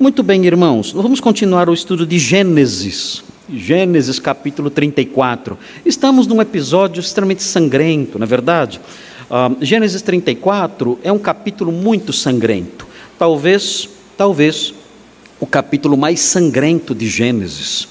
[0.00, 3.24] Muito bem, irmãos, vamos continuar o estudo de Gênesis.
[3.52, 5.58] Gênesis capítulo 34.
[5.84, 8.80] Estamos num episódio extremamente sangrento, na é verdade?
[9.28, 12.86] Uh, Gênesis 34 é um capítulo muito sangrento.
[13.18, 14.72] Talvez, talvez,
[15.40, 17.88] o capítulo mais sangrento de Gênesis.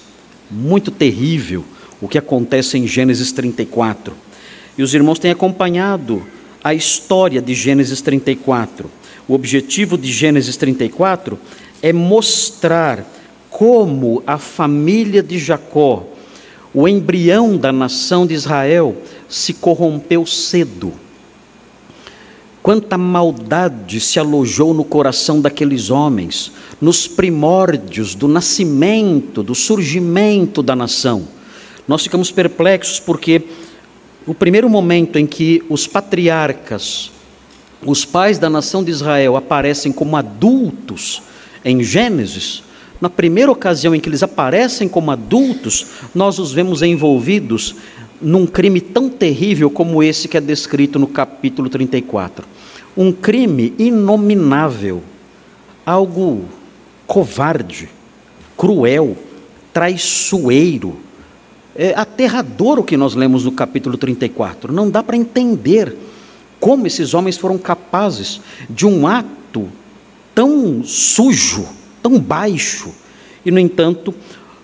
[0.49, 1.65] Muito terrível
[1.99, 4.13] o que acontece em Gênesis 34.
[4.77, 6.25] E os irmãos têm acompanhado
[6.63, 8.89] a história de Gênesis 34.
[9.27, 11.37] O objetivo de Gênesis 34
[11.87, 13.05] é mostrar
[13.49, 16.03] como a família de Jacó,
[16.73, 18.93] o embrião da nação de Israel,
[19.29, 20.91] se corrompeu cedo.
[22.61, 30.75] Quanta maldade se alojou no coração daqueles homens, nos primórdios do nascimento, do surgimento da
[30.75, 31.25] nação.
[31.87, 33.43] Nós ficamos perplexos porque
[34.25, 37.11] o primeiro momento em que os patriarcas,
[37.81, 41.21] os pais da nação de Israel, aparecem como adultos
[41.63, 42.63] em Gênesis,
[42.99, 47.75] na primeira ocasião em que eles aparecem como adultos, nós os vemos envolvidos
[48.21, 52.45] num crime tão terrível como esse que é descrito no capítulo 34.
[52.95, 55.03] Um crime inominável,
[55.85, 56.45] algo
[57.05, 57.89] covarde,
[58.57, 59.15] cruel,
[59.71, 60.97] traiçoeiro.
[61.75, 64.73] É aterrador o que nós lemos no capítulo 34.
[64.73, 65.95] Não dá para entender
[66.59, 69.69] como esses homens foram capazes de um ato
[70.37, 71.65] tão sujo,
[71.99, 72.93] tão baixo,
[73.43, 74.13] e no entanto,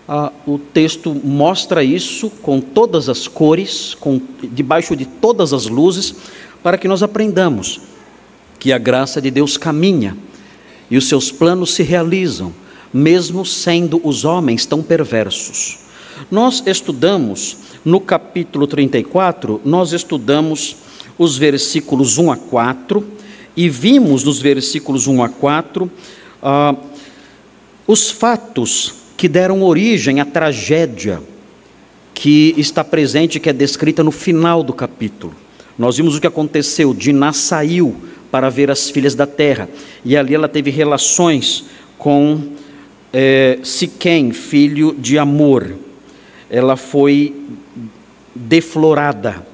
[0.08, 6.14] ah, o texto mostra isso com todas as cores, com, debaixo de todas as luzes,
[6.62, 7.82] para que nós aprendamos
[8.60, 10.16] que a graça de Deus caminha
[10.92, 12.54] e os seus planos se realizam,
[12.94, 15.80] mesmo sendo os homens tão perversos.
[16.30, 20.76] Nós estudamos no capítulo 34, nós estudamos
[21.18, 23.23] os versículos 1 a 4
[23.56, 25.92] e vimos nos versículos 1 a 4
[26.42, 26.76] ah,
[27.88, 31.22] os fatos que deram origem à tragédia
[32.14, 35.36] que está presente, que é descrita no final do capítulo.
[35.78, 37.96] Nós vimos o que aconteceu: Diná saiu
[38.32, 39.70] para ver as filhas da terra,
[40.04, 41.66] e ali ela teve relações
[41.98, 42.42] com
[43.12, 45.76] é, Siquém, filho de Amor.
[46.50, 47.36] Ela foi
[48.36, 49.46] deflorada,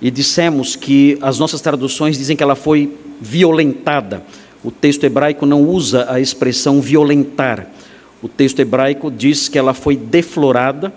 [0.00, 4.22] e dissemos que as nossas traduções dizem que ela foi violentada.
[4.62, 7.68] O texto hebraico não usa a expressão violentar.
[8.22, 10.92] O texto hebraico diz que ela foi deflorada.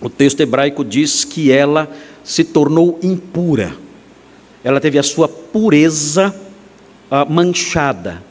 [0.00, 1.90] O texto hebraico diz que ela
[2.22, 3.74] se tornou impura.
[4.62, 6.34] Ela teve a sua pureza
[7.10, 8.22] uh, manchada.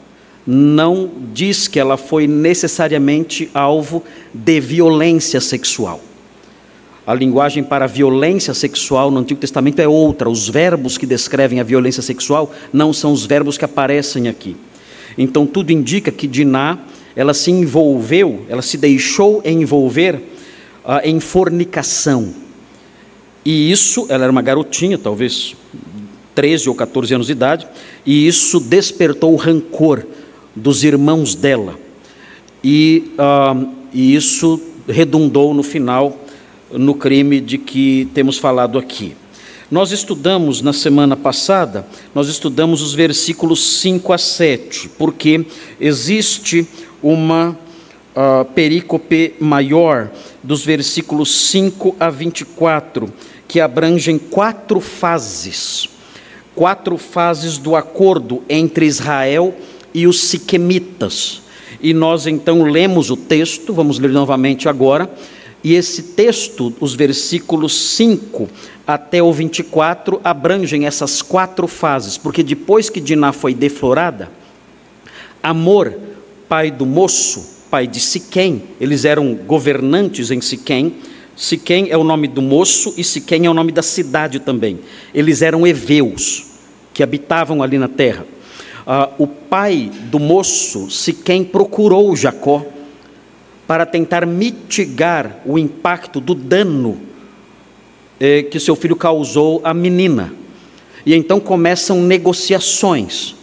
[0.46, 4.02] Não diz que ela foi necessariamente alvo
[4.32, 6.00] de violência sexual.
[7.12, 10.30] A linguagem para violência sexual no Antigo Testamento é outra.
[10.30, 14.56] Os verbos que descrevem a violência sexual não são os verbos que aparecem aqui.
[15.18, 16.78] Então tudo indica que Diná,
[17.14, 22.32] ela se envolveu, ela se deixou envolver uh, em fornicação.
[23.44, 25.54] E isso, ela era uma garotinha, talvez
[26.34, 27.68] 13 ou 14 anos de idade,
[28.06, 30.02] e isso despertou o rancor
[30.56, 31.78] dos irmãos dela.
[32.64, 34.58] E, uh, e isso
[34.88, 36.21] redundou no final
[36.72, 39.14] no crime de que temos falado aqui.
[39.70, 45.46] Nós estudamos na semana passada, nós estudamos os versículos 5 a 7, porque
[45.80, 46.66] existe
[47.02, 47.58] uma
[48.14, 50.10] uh, perícope maior
[50.42, 53.10] dos versículos 5 a 24,
[53.48, 55.88] que abrangem quatro fases,
[56.54, 59.54] quatro fases do acordo entre Israel
[59.94, 61.40] e os siquemitas.
[61.80, 65.10] E nós então lemos o texto, vamos ler novamente agora,
[65.64, 68.48] e esse texto, os versículos 5
[68.86, 74.30] até o 24, abrangem essas quatro fases, porque depois que Diná foi deflorada,
[75.42, 75.98] Amor,
[76.48, 80.94] pai do moço, pai de Siquém, eles eram governantes em Siquém.
[81.34, 84.78] Siquém é o nome do moço e Siquém é o nome da cidade também.
[85.12, 86.46] Eles eram heveus
[86.94, 88.24] que habitavam ali na terra.
[88.86, 92.64] Ah, o pai do moço, Siquém, procurou Jacó
[93.66, 97.00] para tentar mitigar o impacto do dano
[98.20, 100.32] eh, que seu filho causou à menina.
[101.04, 103.34] E então começam negociações.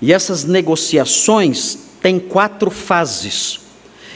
[0.00, 3.60] E essas negociações têm quatro fases.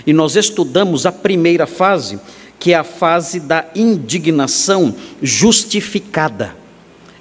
[0.06, 2.18] E nós estudamos a primeira fase,
[2.58, 6.61] que é a fase da indignação justificada.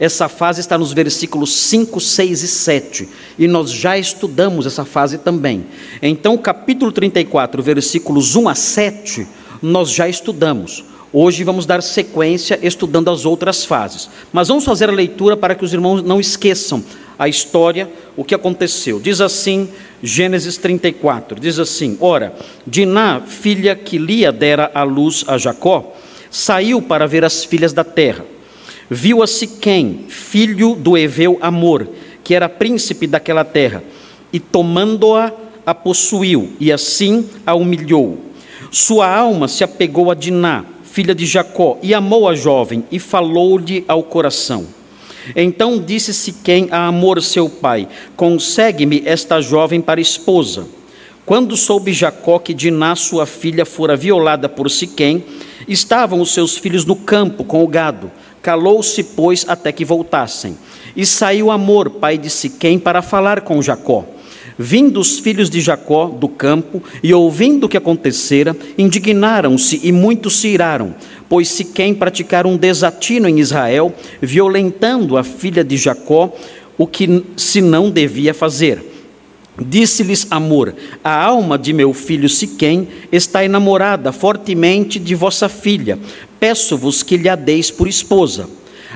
[0.01, 5.19] Essa fase está nos versículos 5, 6 e 7, e nós já estudamos essa fase
[5.19, 5.63] também.
[6.01, 9.27] Então, capítulo 34, versículos 1 a 7,
[9.62, 10.83] nós já estudamos.
[11.13, 14.09] Hoje vamos dar sequência estudando as outras fases.
[14.33, 16.83] Mas vamos fazer a leitura para que os irmãos não esqueçam
[17.19, 17.88] a história,
[18.18, 19.00] o que aconteceu.
[19.00, 19.69] Diz assim,
[20.01, 22.33] Gênesis 34, diz assim: Ora,
[22.65, 25.95] Diná, filha que Lia dera à luz a Jacó,
[26.31, 28.25] saiu para ver as filhas da terra.
[28.94, 31.88] Viu a Siquém, filho do Eveu Amor,
[32.26, 33.82] que era príncipe daquela terra,
[34.34, 35.32] e tomando-a,
[35.66, 38.20] a possuiu, e assim a humilhou.
[38.70, 43.86] Sua alma se apegou a Diná, filha de Jacó, e amou a jovem, e falou-lhe
[43.88, 44.68] ao coração.
[45.38, 50.68] Então disse Siquém a Amor, seu pai: Consegue-me esta jovem para esposa.
[51.26, 55.24] Quando soube Jacó que Diná, sua filha, fora violada por Siquém,
[55.66, 58.12] estavam os seus filhos no campo com o gado.
[58.42, 60.58] Calou-se, pois, até que voltassem.
[60.96, 64.06] E saiu Amor, pai de Siquém, para falar com Jacó.
[64.58, 70.40] Vindo os filhos de Jacó do campo e ouvindo o que acontecera, indignaram-se e muitos
[70.40, 70.94] se iraram,
[71.30, 76.32] pois Siquém praticara um desatino em Israel, violentando a filha de Jacó,
[76.78, 78.92] o que se não devia fazer.
[79.60, 80.74] Disse-lhes Amor:
[81.04, 86.00] A alma de meu filho Siquém está enamorada fortemente de vossa filha.
[86.42, 88.50] Peço-vos que lhe a deis por esposa.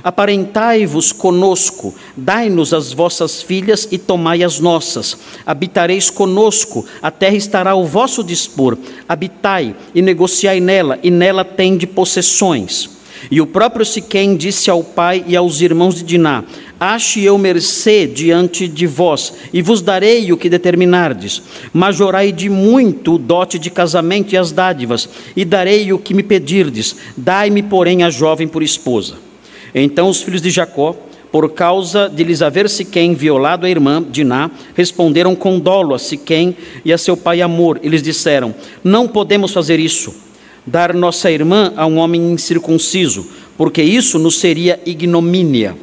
[0.03, 5.15] Aparentai-vos conosco, dai-nos as vossas filhas e tomai as nossas.
[5.45, 8.75] Habitareis conosco, a terra estará ao vosso dispor.
[9.07, 12.94] Habitai e negociai nela, e nela tende possessões.
[13.31, 16.43] E o próprio Siquém disse ao pai e aos irmãos de Diná:
[16.79, 21.41] Ache eu mercê diante de vós, e vos darei o que determinardes.
[21.73, 26.21] Majorai de muito o dote de casamento e as dádivas, e darei o que me
[26.21, 26.95] pedirdes.
[27.15, 29.15] Dai-me, porém, a jovem por esposa.
[29.73, 30.95] Então os filhos de Jacó,
[31.31, 36.55] por causa de lhes haver Siquém violado a irmã Diná, responderam com dolo a Siquém
[36.83, 40.13] e a seu pai Amor, e lhes disseram: Não podemos fazer isso,
[40.65, 43.27] dar nossa irmã a um homem incircunciso,
[43.57, 45.75] porque isso nos seria ignomínia.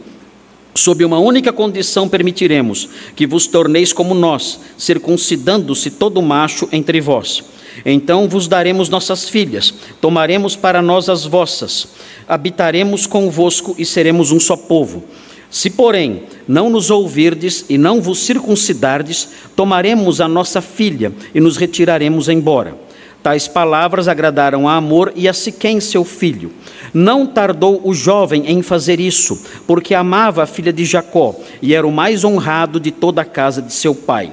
[0.74, 7.44] Sob uma única condição permitiremos que vos torneis como nós, circuncidando-se todo macho entre vós.
[7.84, 11.88] Então vos daremos nossas filhas, tomaremos para nós as vossas,
[12.26, 15.04] habitaremos convosco e seremos um só povo.
[15.50, 21.58] Se, porém, não nos ouvirdes e não vos circuncidardes, tomaremos a nossa filha e nos
[21.58, 22.74] retiraremos embora.
[23.22, 26.52] Tais palavras agradaram a Amor e a Siquém, seu filho.
[26.92, 31.86] Não tardou o jovem em fazer isso, porque amava a filha de Jacó e era
[31.86, 34.32] o mais honrado de toda a casa de seu pai.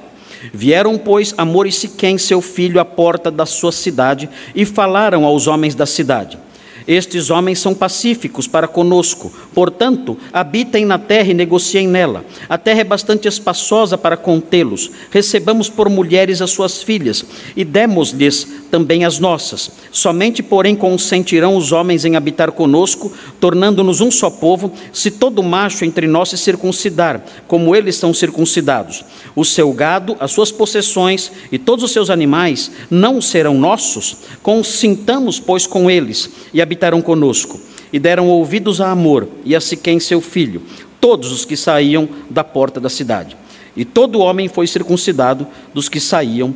[0.52, 5.46] Vieram, pois, Amor e Siquém, seu filho, à porta da sua cidade e falaram aos
[5.46, 6.38] homens da cidade.
[6.86, 12.24] Estes homens são pacíficos para conosco, portanto, habitem na terra e negociem nela.
[12.48, 14.90] A terra é bastante espaçosa para contê-los.
[15.10, 17.24] Recebamos por mulheres as suas filhas
[17.56, 19.70] e demos-lhes também as nossas.
[19.90, 25.84] Somente, porém, consentirão os homens em habitar conosco, tornando-nos um só povo, se todo macho
[25.84, 29.04] entre nós se circuncidar, como eles são circuncidados.
[29.34, 34.16] O seu gado, as suas possessões e todos os seus animais não serão nossos.
[34.42, 37.60] Consintamos, pois, com eles e habitaram conosco,
[37.92, 40.62] e deram ouvidos a Amor e a Siquém seu filho,
[41.00, 43.36] todos os que saíam da porta da cidade.
[43.76, 46.54] E todo homem foi circuncidado dos que saíam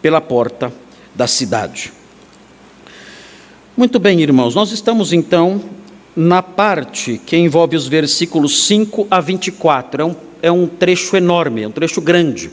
[0.00, 0.72] pela porta
[1.14, 1.92] da cidade.
[3.76, 5.60] Muito bem, irmãos, nós estamos então
[6.16, 10.00] na parte que envolve os versículos 5 a 24.
[10.00, 12.50] É um, é um trecho enorme, é um trecho grande.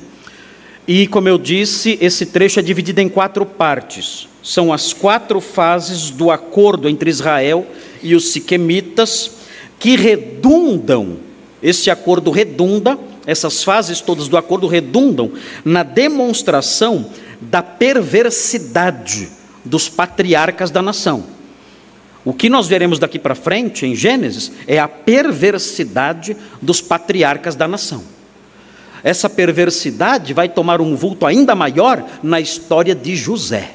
[0.88, 6.10] E, como eu disse, esse trecho é dividido em quatro partes são as quatro fases
[6.10, 7.68] do acordo entre Israel
[8.02, 9.32] e os siquemitas,
[9.78, 11.18] que redundam,
[11.62, 15.34] esse acordo redunda, essas fases todas do acordo redundam
[15.66, 17.12] na demonstração
[17.42, 19.28] da perversidade
[19.66, 21.26] dos patriarcas da nação.
[22.24, 27.68] O que nós veremos daqui para frente, em Gênesis, é a perversidade dos patriarcas da
[27.68, 28.02] nação.
[29.04, 33.72] Essa perversidade vai tomar um vulto ainda maior na história de José.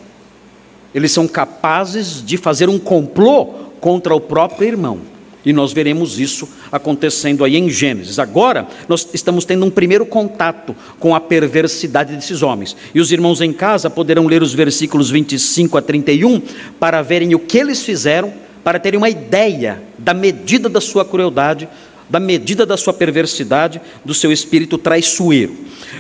[0.95, 3.47] Eles são capazes de fazer um complô
[3.81, 5.13] contra o próprio irmão.
[5.45, 8.19] E nós veremos isso acontecendo aí em Gênesis.
[8.19, 12.77] Agora, nós estamos tendo um primeiro contato com a perversidade desses homens.
[12.95, 16.41] E os irmãos em casa poderão ler os versículos 25 a 31
[16.79, 21.69] para verem o que eles fizeram, para terem uma ideia da medida da sua crueldade,
[22.13, 25.57] da medida da sua perversidade, do seu espírito traiçoeiro.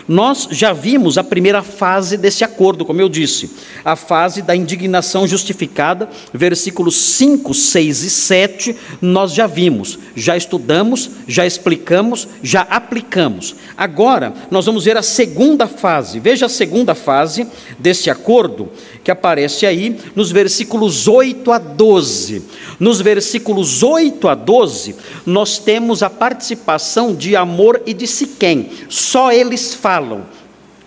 [0.06, 3.50] Nós já vimos a primeira fase desse acordo, como eu disse,
[3.82, 11.10] a fase da indignação justificada, versículos 5, 6 e 7, nós já vimos, já estudamos,
[11.26, 13.56] já explicamos, já aplicamos.
[13.74, 16.20] Agora, nós vamos ver a segunda fase.
[16.20, 17.46] Veja a segunda fase
[17.78, 18.68] desse acordo,
[19.04, 22.42] que aparece aí nos versículos 8 a 12.
[22.78, 24.94] Nos versículos 8 a 12,
[25.26, 28.70] nós temos a participação de Amor e de Siquém.
[28.88, 30.24] Só eles falam.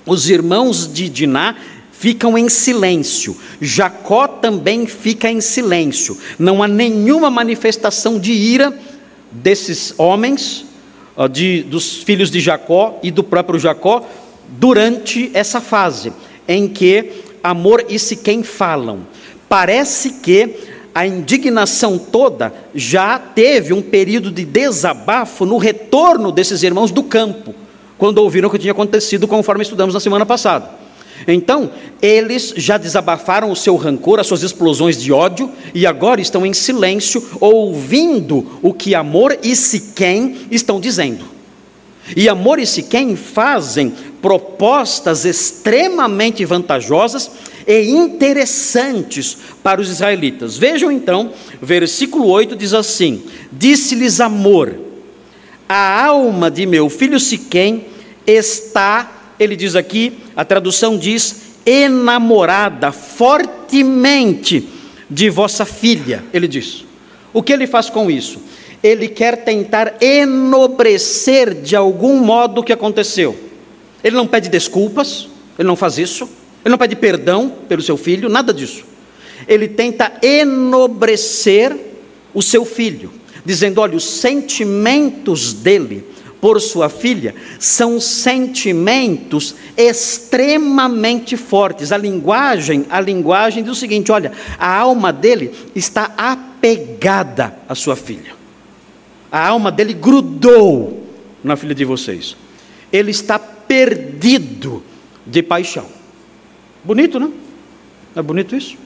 [0.05, 1.55] Os irmãos de Diná
[1.91, 3.35] ficam em silêncio.
[3.59, 6.17] Jacó também fica em silêncio.
[6.37, 8.77] Não há nenhuma manifestação de ira
[9.31, 10.65] desses homens,
[11.31, 14.07] de, dos filhos de Jacó e do próprio Jacó,
[14.59, 16.13] durante essa fase
[16.47, 19.01] em que Amor e Siquém falam.
[19.47, 20.55] Parece que
[20.93, 27.53] a indignação toda já teve um período de desabafo no retorno desses irmãos do campo,
[27.97, 30.69] quando ouviram o que tinha acontecido, conforme estudamos na semana passada.
[31.27, 31.71] Então,
[32.01, 36.53] eles já desabafaram o seu rancor, as suas explosões de ódio, e agora estão em
[36.53, 41.25] silêncio, ouvindo o que Amor e Siquém estão dizendo.
[42.15, 43.93] E Amor e Siquém fazem
[44.25, 47.29] propostas extremamente vantajosas
[47.67, 50.57] e interessantes para os israelitas.
[50.57, 54.79] Vejam então, versículo 8 diz assim: Disse-lhes Amor,
[55.69, 57.85] a alma de meu filho Siquém
[58.25, 64.67] está, ele diz aqui, a tradução diz, enamorada fortemente
[65.07, 66.83] de vossa filha, ele diz.
[67.31, 68.39] O que ele faz com isso?
[68.81, 73.44] Ele quer tentar enobrecer de algum modo o que aconteceu.
[74.05, 76.29] Ele não pede desculpas, ele não faz isso.
[76.63, 78.85] Ele não pede perdão pelo seu filho, nada disso.
[79.47, 81.75] Ele tenta enobrecer
[82.31, 83.11] o seu filho,
[83.43, 86.05] dizendo: olha, os sentimentos dele
[86.39, 91.91] por sua filha são sentimentos extremamente fortes.
[91.91, 97.95] A linguagem, a linguagem diz o seguinte: olha, a alma dele está apegada à sua
[97.95, 98.35] filha.
[99.31, 101.07] A alma dele grudou
[101.43, 102.37] na filha de vocês.
[102.91, 104.83] Ele está perdido
[105.25, 105.87] de paixão.
[106.83, 107.33] Bonito, não?
[108.15, 108.77] É bonito isso?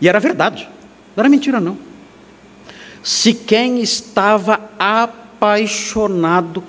[0.00, 0.68] E era verdade,
[1.14, 1.76] não era mentira, não.
[3.02, 6.62] Se quem estava apaixonado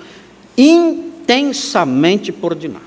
[0.56, 2.80] intensamente por Diná.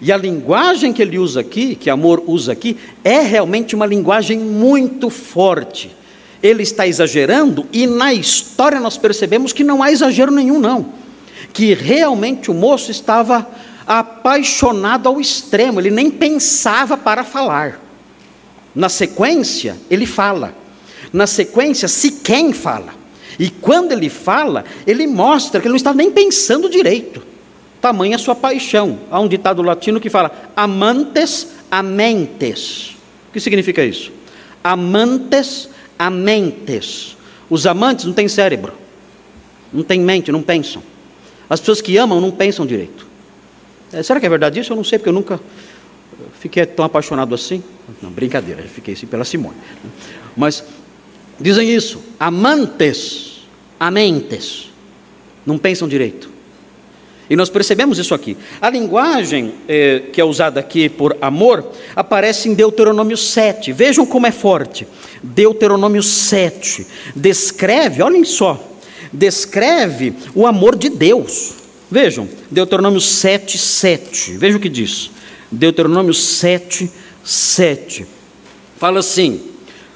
[0.00, 4.38] E a linguagem que ele usa aqui, que amor usa aqui, é realmente uma linguagem
[4.38, 5.94] muito forte.
[6.42, 11.00] Ele está exagerando e na história nós percebemos que não há exagero nenhum, não.
[11.52, 13.46] Que realmente o moço estava
[13.86, 17.80] apaixonado ao extremo, ele nem pensava para falar.
[18.74, 20.54] Na sequência, ele fala.
[21.12, 22.94] Na sequência, se quem fala.
[23.38, 27.22] E quando ele fala, ele mostra que ele não estava nem pensando direito.
[27.80, 28.98] Tamanha sua paixão.
[29.10, 32.96] Há um ditado latino que fala amantes amentes.
[33.28, 34.12] O que significa isso?
[34.62, 35.68] Amantes
[35.98, 37.16] amentes.
[37.48, 38.74] Os amantes não têm cérebro,
[39.72, 40.82] não têm mente, não pensam.
[41.50, 43.04] As pessoas que amam não pensam direito.
[43.92, 44.72] É, será que é verdade isso?
[44.72, 45.40] Eu não sei, porque eu nunca
[46.38, 47.60] fiquei tão apaixonado assim.
[48.00, 49.56] Não, brincadeira, fiquei assim pela Simone.
[50.36, 50.62] Mas
[51.40, 53.48] dizem isso, amantes,
[53.80, 54.70] amentes,
[55.44, 56.30] não pensam direito.
[57.28, 58.36] E nós percebemos isso aqui.
[58.60, 63.72] A linguagem eh, que é usada aqui por amor aparece em Deuteronômio 7.
[63.72, 64.86] Vejam como é forte.
[65.22, 68.69] Deuteronômio 7 descreve, olhem só,
[69.12, 71.54] descreve o amor de Deus.
[71.90, 74.36] Vejam, Deuteronômio 7, 7.
[74.36, 75.10] Veja o que diz.
[75.50, 76.90] Deuteronômio 7,
[77.24, 78.06] 7.
[78.76, 79.40] Fala assim,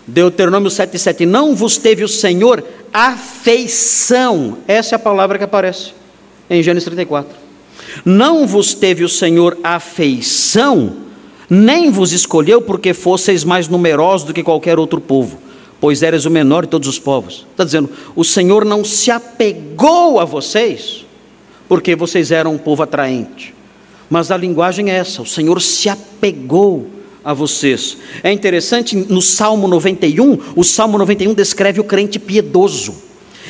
[0.07, 1.27] Deuteronômio 7, 7.
[1.27, 4.59] Não vos teve o Senhor afeição.
[4.67, 5.93] Essa é a palavra que aparece
[6.49, 7.45] em Gênesis 34.
[8.05, 10.97] Não vos teve o Senhor afeição,
[11.49, 15.39] nem vos escolheu porque fosseis mais numerosos do que qualquer outro povo,
[15.85, 17.47] pois eres o menor de todos os povos.
[17.51, 21.05] Está dizendo, o Senhor não se apegou a vocês
[21.69, 23.55] porque vocês eram um povo atraente.
[24.09, 26.89] Mas a linguagem é essa: o Senhor se apegou
[27.23, 27.99] a vocês.
[28.23, 32.95] É interessante, no Salmo 91, o Salmo 91 descreve o crente piedoso.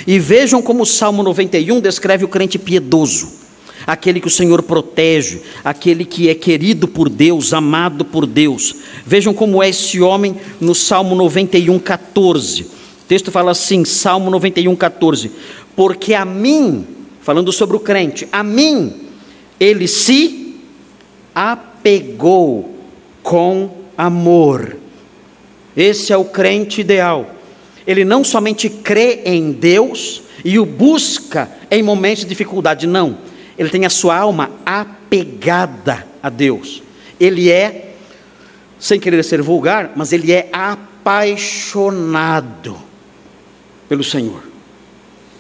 [0.05, 3.44] E vejam como o Salmo 91 descreve o crente piedoso.
[3.87, 8.75] Aquele que o Senhor protege, aquele que é querido por Deus, amado por Deus.
[9.05, 12.63] Vejam como é esse homem no Salmo 91, 14.
[12.63, 12.69] O
[13.07, 15.31] texto fala assim, Salmo 91, 14:
[15.77, 16.87] Porque a mim
[17.25, 18.93] falando sobre o crente, a mim
[19.59, 20.57] ele se
[21.35, 22.77] apegou
[23.23, 24.77] com amor.
[25.75, 27.35] Esse é o crente ideal.
[27.87, 33.17] Ele não somente crê em Deus e o busca em momentos de dificuldade, não.
[33.59, 36.83] Ele tem a sua alma apegada a Deus.
[37.19, 37.95] Ele é,
[38.79, 41.75] sem querer ser vulgar, mas ele é apaixonado
[43.89, 44.55] pelo Senhor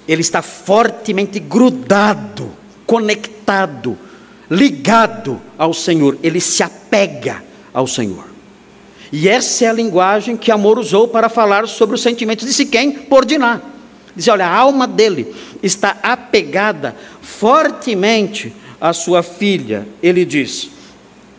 [0.07, 2.51] ele está fortemente grudado,
[2.87, 3.99] conectado,
[4.51, 7.43] ligado ao Senhor, ele se apega
[7.73, 8.27] ao Senhor.
[9.11, 12.93] E essa é a linguagem que Amor usou para falar sobre os sentimentos de Siquém
[12.93, 13.61] por Diná.
[14.17, 19.87] Diz: olha, a alma dele está apegada fortemente à sua filha.
[20.03, 20.71] Ele diz.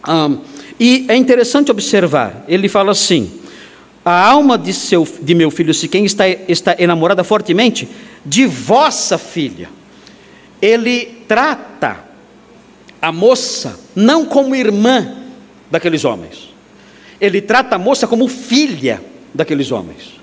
[0.07, 0.39] Um,
[0.79, 3.39] e é interessante observar, ele fala assim:
[4.03, 7.87] a alma de, seu, de meu filho Siquém está, está enamorada fortemente
[8.25, 9.69] de vossa filha.
[10.61, 12.03] Ele trata
[13.01, 15.15] a moça não como irmã
[15.71, 16.53] daqueles homens,
[17.19, 19.01] ele trata a moça como filha
[19.33, 20.19] daqueles homens.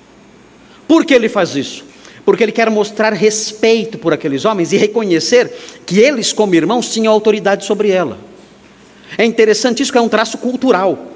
[0.86, 1.91] Por que ele faz isso?
[2.24, 5.52] Porque ele quer mostrar respeito por aqueles homens e reconhecer
[5.84, 8.18] que eles, como irmãos, tinham autoridade sobre ela.
[9.18, 11.08] É interessante isso, que é um traço cultural.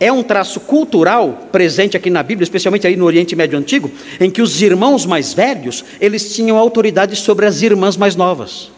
[0.00, 3.90] É um traço cultural presente aqui na Bíblia, especialmente aí no Oriente Médio Antigo,
[4.20, 8.70] em que os irmãos mais velhos, eles tinham autoridade sobre as irmãs mais novas.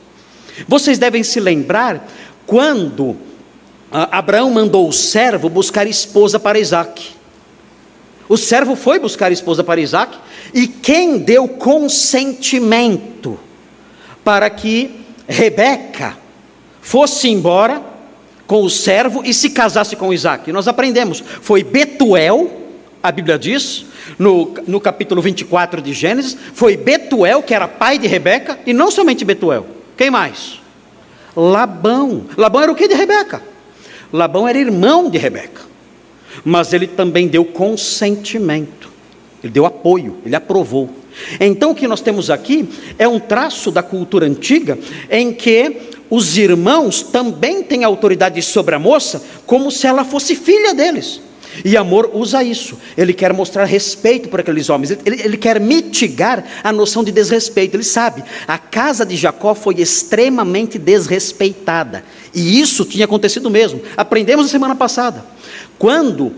[0.68, 2.06] Vocês devem se lembrar
[2.46, 3.16] quando
[3.90, 7.15] ah, Abraão mandou o servo buscar esposa para Isaac.
[8.28, 10.18] O servo foi buscar esposa para Isaac,
[10.52, 13.38] e quem deu consentimento
[14.24, 16.16] para que Rebeca
[16.80, 17.82] fosse embora
[18.46, 20.52] com o servo e se casasse com Isaac.
[20.52, 22.62] nós aprendemos, foi Betuel,
[23.02, 23.86] a Bíblia diz,
[24.18, 28.90] no, no capítulo 24 de Gênesis, foi Betuel, que era pai de Rebeca, e não
[28.90, 29.66] somente Betuel,
[29.96, 30.60] quem mais?
[31.36, 32.26] Labão.
[32.36, 33.42] Labão era o que de Rebeca?
[34.12, 35.62] Labão era irmão de Rebeca,
[36.44, 38.90] mas ele também deu consentimento,
[39.42, 40.90] ele deu apoio, ele aprovou.
[41.40, 44.78] Então o que nós temos aqui é um traço da cultura antiga
[45.10, 45.76] em que
[46.10, 51.20] os irmãos também têm autoridade sobre a moça, como se ela fosse filha deles.
[51.64, 52.78] E amor usa isso.
[52.96, 54.90] Ele quer mostrar respeito por aqueles homens.
[54.90, 57.76] Ele, ele, quer mitigar a noção de desrespeito.
[57.76, 62.04] Ele sabe, a casa de Jacó foi extremamente desrespeitada.
[62.34, 63.80] E isso tinha acontecido mesmo.
[63.96, 65.24] Aprendemos na semana passada.
[65.78, 66.32] Quando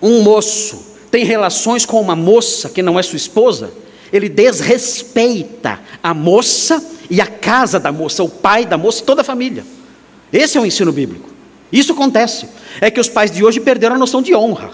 [0.00, 3.70] um moço tem relações com uma moça que não é sua esposa,
[4.12, 9.20] ele desrespeita a moça e a casa da moça, o pai da moça e toda
[9.20, 9.64] a família.
[10.32, 11.28] Esse é o ensino bíblico.
[11.70, 12.48] Isso acontece.
[12.80, 14.70] É que os pais de hoje perderam a noção de honra.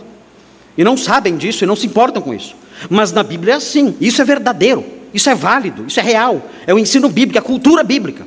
[0.77, 2.55] E não sabem disso e não se importam com isso.
[2.89, 3.97] Mas na Bíblia é assim.
[4.01, 4.85] Isso é verdadeiro.
[5.13, 5.85] Isso é válido.
[5.87, 6.43] Isso é real.
[6.67, 8.27] É o ensino bíblico, a cultura bíblica.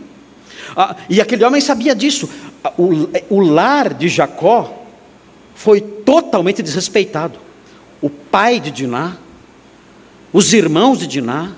[0.76, 2.30] Ah, e aquele homem sabia disso.
[2.64, 4.81] Ah, o, o lar de Jacó
[5.64, 7.38] foi totalmente desrespeitado.
[8.02, 9.16] O pai de Diná,
[10.34, 11.54] os irmãos de Diná,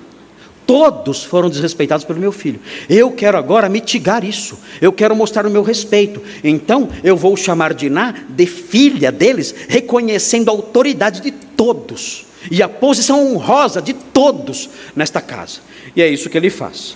[0.65, 2.57] Todos foram desrespeitados pelo meu filho.
[2.89, 4.57] Eu quero agora mitigar isso.
[4.79, 6.21] Eu quero mostrar o meu respeito.
[6.41, 12.69] Então, eu vou chamar Diná de filha deles, reconhecendo a autoridade de todos e a
[12.69, 15.59] posição honrosa de todos nesta casa.
[15.97, 16.95] E é isso que ele faz.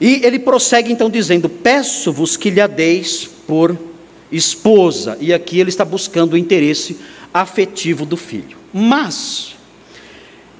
[0.00, 3.78] E ele prossegue então dizendo: Peço-vos que lhe deis por
[4.30, 5.16] esposa.
[5.20, 6.98] E aqui ele está buscando o interesse
[7.32, 8.56] afetivo do filho.
[8.72, 9.56] Mas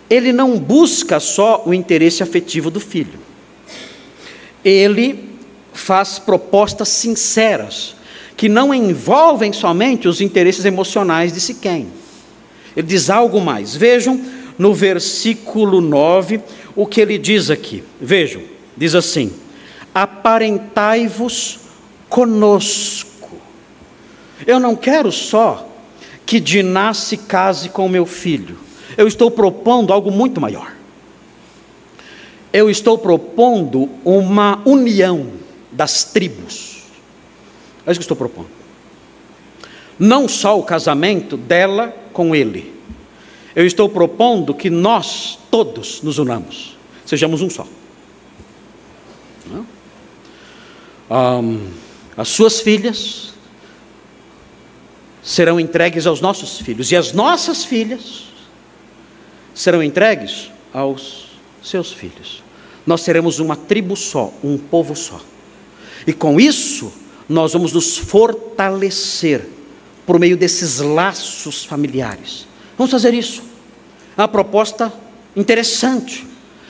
[0.09, 3.19] ele não busca só o interesse afetivo do filho.
[4.65, 5.37] Ele
[5.73, 7.95] faz propostas sinceras,
[8.37, 11.89] que não envolvem somente os interesses emocionais de Siquém.
[12.77, 13.75] Ele diz algo mais.
[13.75, 14.21] Vejam
[14.59, 16.41] no versículo 9
[16.75, 17.83] o que ele diz aqui.
[18.01, 18.43] Vejam,
[18.77, 19.33] diz assim:
[19.95, 21.61] Aparentai-vos
[22.09, 23.06] conosco.
[24.45, 25.69] Eu não quero só
[26.27, 30.75] que Diná se case com meu filho eu estou propondo algo muito maior.
[32.53, 35.33] Eu estou propondo uma união
[35.71, 36.85] das tribos.
[37.87, 38.49] É isso que estou propondo.
[39.99, 42.75] Não só o casamento dela com ele.
[43.55, 47.67] Eu estou propondo que nós todos nos unamos, sejamos um só.
[51.09, 51.69] Um,
[52.17, 53.33] as suas filhas
[55.27, 58.27] serão entregues aos nossos filhos, e as nossas filhas
[59.53, 61.27] serão entregues aos
[61.61, 62.45] seus filhos.
[62.87, 65.21] Nós seremos uma tribo só, um povo só.
[66.07, 66.93] E com isso,
[67.29, 69.49] nós vamos nos fortalecer
[70.07, 72.47] por meio desses laços familiares.
[72.79, 73.43] Vamos fazer isso.
[74.17, 74.93] É uma proposta
[75.35, 76.25] interessante.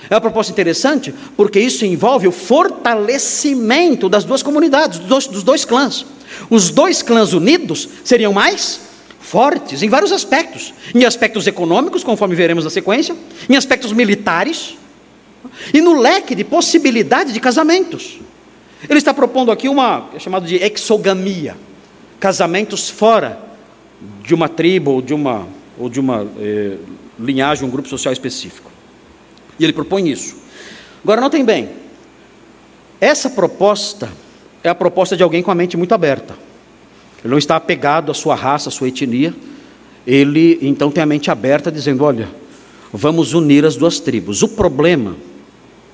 [0.08, 5.42] É uma proposta interessante porque isso envolve o fortalecimento das duas comunidades, dos dois, dos
[5.42, 6.06] dois clãs.
[6.50, 8.80] Os dois clãs unidos seriam mais
[9.20, 13.16] fortes em vários aspectos, em aspectos econômicos, conforme veremos na sequência,
[13.48, 14.76] em aspectos militares
[15.74, 18.20] e no leque de possibilidade de casamentos.
[18.88, 21.56] Ele está propondo aqui uma é chamado de exogamia,
[22.20, 23.40] casamentos fora
[24.22, 25.46] de uma tribo ou de uma
[25.78, 26.76] ou de uma eh,
[27.18, 28.70] linhagem, um grupo social específico.
[29.58, 30.36] E ele propõe isso.
[31.02, 31.70] Agora notem bem,
[33.00, 34.10] essa proposta
[34.62, 36.34] é a proposta de alguém com a mente muito aberta.
[37.22, 39.34] Ele não está apegado à sua raça, à sua etnia.
[40.06, 42.28] Ele então tem a mente aberta, dizendo: olha,
[42.92, 44.42] vamos unir as duas tribos.
[44.42, 45.16] O problema,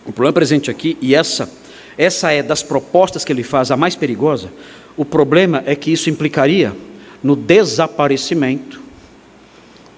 [0.06, 1.50] o problema presente aqui, e essa,
[1.96, 4.50] essa é das propostas que ele faz a mais perigosa,
[4.96, 6.74] o problema é que isso implicaria
[7.22, 8.80] no desaparecimento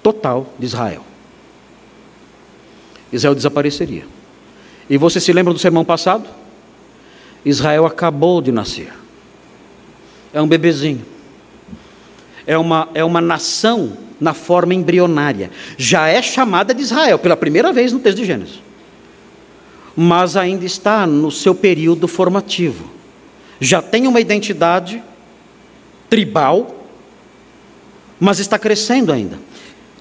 [0.02, 1.04] total de Israel.
[3.16, 4.04] Israel desapareceria.
[4.88, 6.28] E você se lembra do sermão passado?
[7.44, 8.92] Israel acabou de nascer.
[10.32, 11.04] É um bebezinho.
[12.46, 15.50] É uma, é uma nação na forma embrionária.
[15.78, 18.60] Já é chamada de Israel pela primeira vez no texto de Gênesis.
[19.96, 22.90] Mas ainda está no seu período formativo.
[23.60, 25.02] Já tem uma identidade
[26.10, 26.84] tribal,
[28.18, 29.38] mas está crescendo ainda.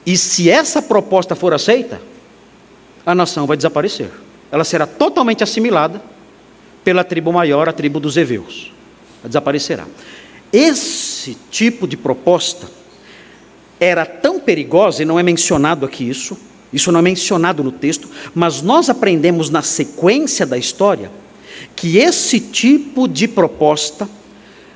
[0.05, 2.01] E se essa proposta for aceita,
[3.05, 4.09] a nação vai desaparecer.
[4.51, 6.01] Ela será totalmente assimilada
[6.83, 8.71] pela tribo maior, a tribo dos Eveus.
[9.21, 9.85] Ela desaparecerá.
[10.51, 12.67] Esse tipo de proposta
[13.79, 16.37] era tão perigosa, e não é mencionado aqui isso,
[16.71, 21.11] isso não é mencionado no texto, mas nós aprendemos na sequência da história
[21.75, 24.07] que esse tipo de proposta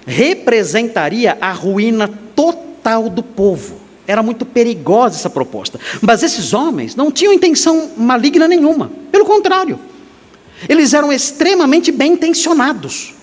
[0.05, 3.76] representaria a ruína total do povo.
[4.07, 5.79] Era muito perigosa essa proposta.
[6.01, 8.89] Mas esses homens não tinham intenção maligna nenhuma.
[9.11, 9.77] Pelo contrário,
[10.67, 13.13] eles eram extremamente bem intencionados.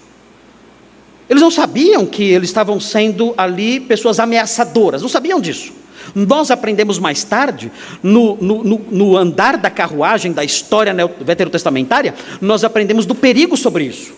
[1.29, 5.73] Eles não sabiam que eles estavam sendo ali pessoas ameaçadoras, não sabiam disso.
[6.15, 13.07] Nós aprendemos mais tarde, no, no, no andar da carruagem da história veterotestamentária, nós aprendemos
[13.07, 14.13] do perigo sobre isso.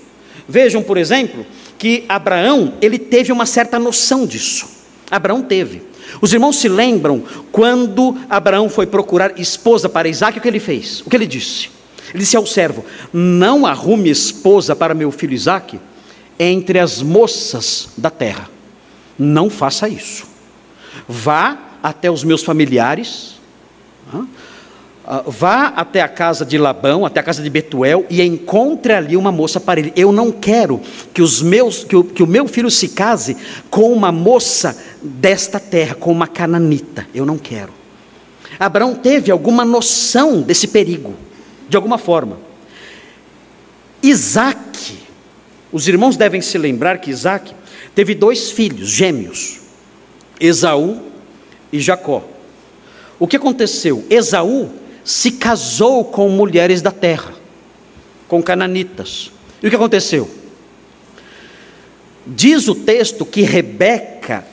[0.49, 1.47] Vejam, por exemplo,
[1.79, 4.67] que Abraão, ele teve uma certa noção disso.
[5.11, 5.83] Abraão teve.
[6.21, 11.01] Os irmãos se lembram quando Abraão foi procurar esposa para Isaac, o que ele fez?
[11.01, 11.71] O que ele disse?
[12.11, 15.79] Ele disse ao servo: Não arrume esposa para meu filho Isaac
[16.39, 18.49] entre as moças da terra.
[19.19, 20.27] Não faça isso.
[21.09, 23.37] Vá até os meus familiares,
[25.09, 29.17] ah, vá até a casa de Labão, até a casa de Betuel e encontre ali
[29.17, 29.93] uma moça para ele.
[29.95, 30.81] Eu não quero
[31.15, 33.37] que os meus, que o, que o meu filho se case
[33.71, 37.07] com uma moça desta terra, com uma cananita.
[37.15, 37.73] Eu não quero.
[38.59, 41.15] Abraão teve alguma noção desse perigo,
[41.69, 42.39] de alguma forma.
[44.03, 44.99] Isaac,
[45.71, 47.55] os irmãos devem se lembrar que Isaac
[47.95, 49.61] teve dois filhos gêmeos,
[50.41, 51.01] Esaú
[51.73, 52.25] e Jacó.
[53.21, 54.05] O que aconteceu?
[54.11, 54.71] Esaú
[55.07, 57.33] se casou com mulheres da terra,
[58.27, 59.31] com cananitas.
[59.63, 60.29] E o que aconteceu?
[62.27, 64.45] Diz o texto que Rebeca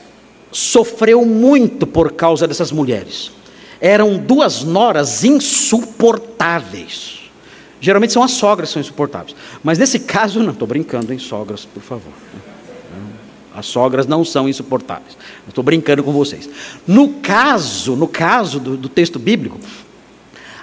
[0.52, 3.32] sofreu muito por causa dessas mulheres.
[3.80, 7.22] Eram duas noras insuportáveis.
[7.80, 9.34] Geralmente são as sogras que são insuportáveis.
[9.60, 12.12] Mas nesse caso, não, estou brincando, em sogras, por favor.
[13.52, 15.16] As sogras não são insuportáveis.
[15.48, 16.48] Estou brincando com vocês.
[16.86, 19.58] No caso, no caso do, do texto bíblico,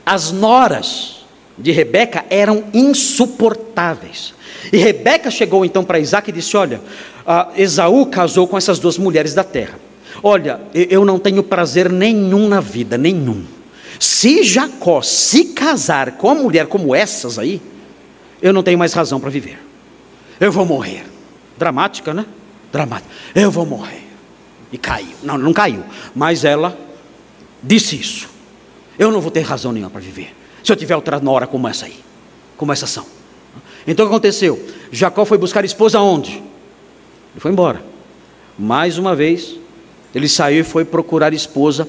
[0.05, 1.21] as noras
[1.57, 4.33] de Rebeca eram insuportáveis.
[4.71, 6.81] E Rebeca chegou então para Isaac e disse: Olha,
[7.55, 9.79] Esaú casou com essas duas mulheres da terra.
[10.23, 13.43] Olha, eu não tenho prazer nenhum na vida, nenhum.
[13.99, 17.61] Se Jacó se casar com uma mulher como essas aí,
[18.41, 19.59] eu não tenho mais razão para viver.
[20.39, 21.05] Eu vou morrer.
[21.57, 22.25] Dramática, né?
[22.71, 23.09] Dramática.
[23.35, 24.03] Eu vou morrer.
[24.71, 25.15] E caiu.
[25.21, 25.83] Não, não caiu.
[26.15, 26.75] Mas ela
[27.61, 28.30] disse isso.
[28.97, 30.35] Eu não vou ter razão nenhuma para viver.
[30.63, 31.95] Se eu tiver outra nora como essa aí.
[32.57, 33.05] Como essa são.
[33.87, 34.63] Então o que aconteceu?
[34.91, 36.31] Jacó foi buscar esposa onde?
[36.31, 37.81] Ele foi embora.
[38.57, 39.55] Mais uma vez,
[40.13, 41.87] ele saiu e foi procurar esposa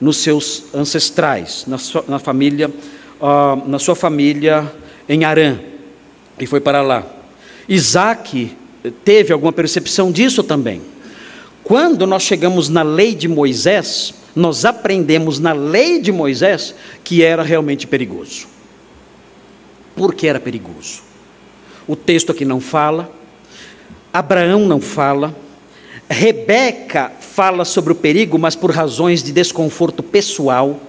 [0.00, 4.72] nos seus ancestrais, na sua, na família, uh, na sua família
[5.08, 5.58] em Arã.
[6.38, 7.04] E foi para lá.
[7.68, 8.56] Isaac
[9.04, 10.82] teve alguma percepção disso também.
[11.62, 17.42] Quando nós chegamos na lei de Moisés, nós aprendemos na lei de Moisés que era
[17.42, 18.46] realmente perigoso.
[19.94, 21.02] Por que era perigoso?
[21.86, 23.12] O texto aqui não fala,
[24.12, 25.34] Abraão não fala,
[26.08, 30.80] Rebeca fala sobre o perigo, mas por razões de desconforto pessoal.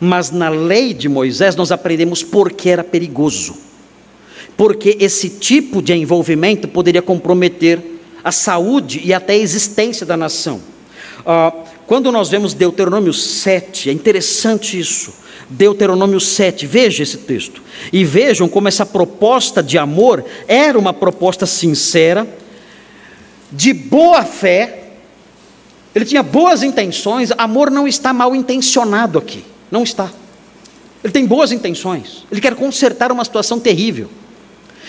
[0.00, 3.56] Mas na lei de Moisés nós aprendemos por que era perigoso.
[4.56, 7.80] Porque esse tipo de envolvimento poderia comprometer
[8.22, 10.60] a saúde e até a existência da nação.
[11.26, 11.52] Ah,
[11.86, 15.12] quando nós vemos Deuteronômio 7, é interessante isso.
[15.48, 17.62] Deuteronômio 7, veja esse texto.
[17.92, 22.26] E vejam como essa proposta de amor era uma proposta sincera,
[23.52, 24.84] de boa fé,
[25.94, 30.10] ele tinha boas intenções, amor não está mal intencionado aqui, não está.
[31.04, 34.10] Ele tem boas intenções, ele quer consertar uma situação terrível.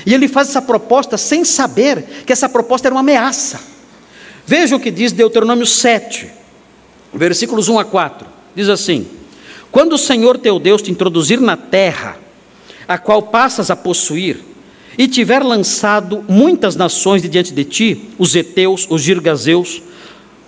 [0.06, 3.60] E ele faz essa proposta sem saber que essa proposta era uma ameaça.
[4.46, 6.30] Veja o que diz Deuteronômio 7,
[7.16, 8.28] versículos 1 a 4.
[8.56, 9.08] Diz assim:
[9.72, 12.18] Quando o Senhor teu Deus te introduzir na terra,
[12.88, 14.40] a qual passas a possuir,
[14.98, 19.82] e tiver lançado muitas nações de diante de ti, os heteus, os girgazeus,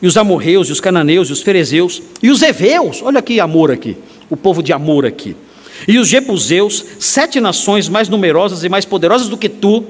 [0.02, 3.72] e os amorreus, e os cananeus, e os ferezeus, e os heveus, olha aqui amor
[3.72, 3.98] aqui,
[4.30, 5.36] o povo de amor aqui,
[5.88, 9.84] e os jebuseus, sete nações mais numerosas e mais poderosas do que tu,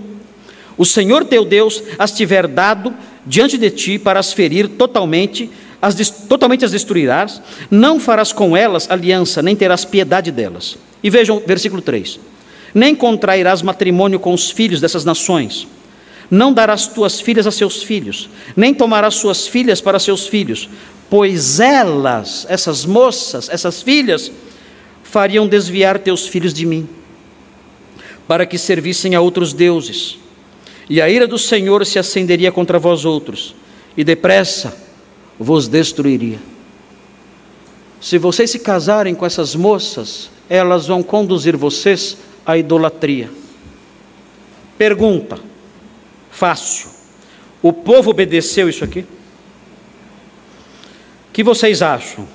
[0.78, 2.94] o Senhor teu Deus as tiver dado
[3.26, 5.50] diante de ti para as ferir totalmente,
[5.82, 10.78] as, totalmente as destruirás, não farás com elas aliança, nem terás piedade delas.
[11.04, 12.20] E vejam, versículo 3:
[12.74, 15.68] Nem contrairás matrimônio com os filhos dessas nações,
[16.30, 20.68] não darás tuas filhas a seus filhos, nem tomarás suas filhas para seus filhos,
[21.10, 24.32] pois elas, essas moças, essas filhas,
[25.04, 26.90] fariam desviar teus filhos de mim,
[28.28, 30.18] para que servissem a outros deuses.
[30.90, 33.56] E a ira do Senhor se acenderia contra vós outros,
[33.96, 34.87] e depressa
[35.39, 36.39] vos destruiria.
[38.00, 43.30] Se vocês se casarem com essas moças, elas vão conduzir vocês à idolatria.
[44.78, 45.39] Pergunta:
[46.32, 46.89] Fácil.
[47.62, 49.00] O povo obedeceu isso aqui?
[49.00, 49.08] O
[51.34, 52.28] que vocês acham?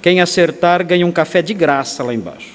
[0.00, 2.52] Quem acertar ganha um café de graça lá embaixo.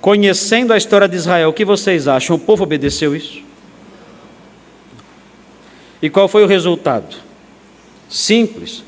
[0.00, 2.36] Conhecendo a história de Israel, o que vocês acham?
[2.36, 3.42] O povo obedeceu isso?
[6.00, 7.25] E qual foi o resultado?
[8.08, 8.82] Simples.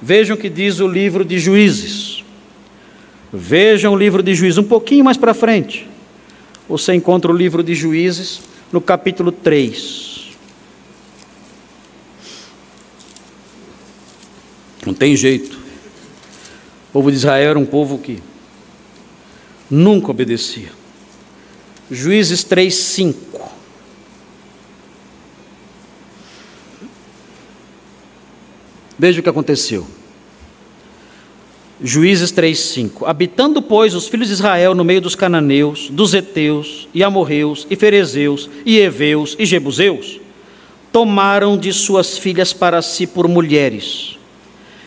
[0.00, 2.24] Vejam o que diz o livro de Juízes.
[3.32, 5.88] Vejam o livro de Juízes um pouquinho mais para frente.
[6.68, 8.40] Você encontra o livro de Juízes
[8.72, 10.30] no capítulo 3.
[14.86, 15.58] Não tem jeito.
[16.88, 18.22] O povo de Israel era um povo que
[19.70, 20.70] nunca obedecia.
[21.90, 23.33] Juízes 3, 5.
[29.04, 29.86] Veja o que aconteceu.
[31.78, 33.04] Juízes 3:5.
[33.04, 37.76] Habitando, pois, os filhos de Israel no meio dos cananeus, dos heteus, e amorreus, e
[37.76, 40.18] ferezeus, e heveus, e jebuseus,
[40.90, 44.18] tomaram de suas filhas para si por mulheres,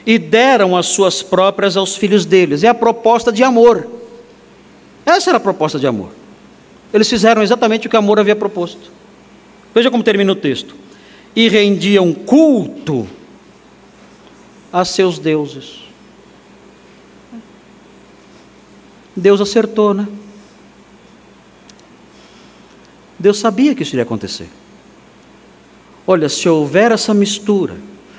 [0.04, 2.64] e deram as suas próprias aos filhos deles.
[2.64, 3.88] É a proposta de amor.
[5.06, 6.10] Essa era a proposta de amor.
[6.92, 8.92] Eles fizeram exatamente o que amor havia proposto.
[9.76, 10.74] Veja como termina o texto.
[11.36, 13.08] E rendiam culto
[14.72, 15.80] a seus deuses.
[19.16, 20.08] Deus acertou, né?
[23.18, 24.48] Deus sabia que isso iria acontecer.
[26.06, 27.76] Olha, se houver essa mistura,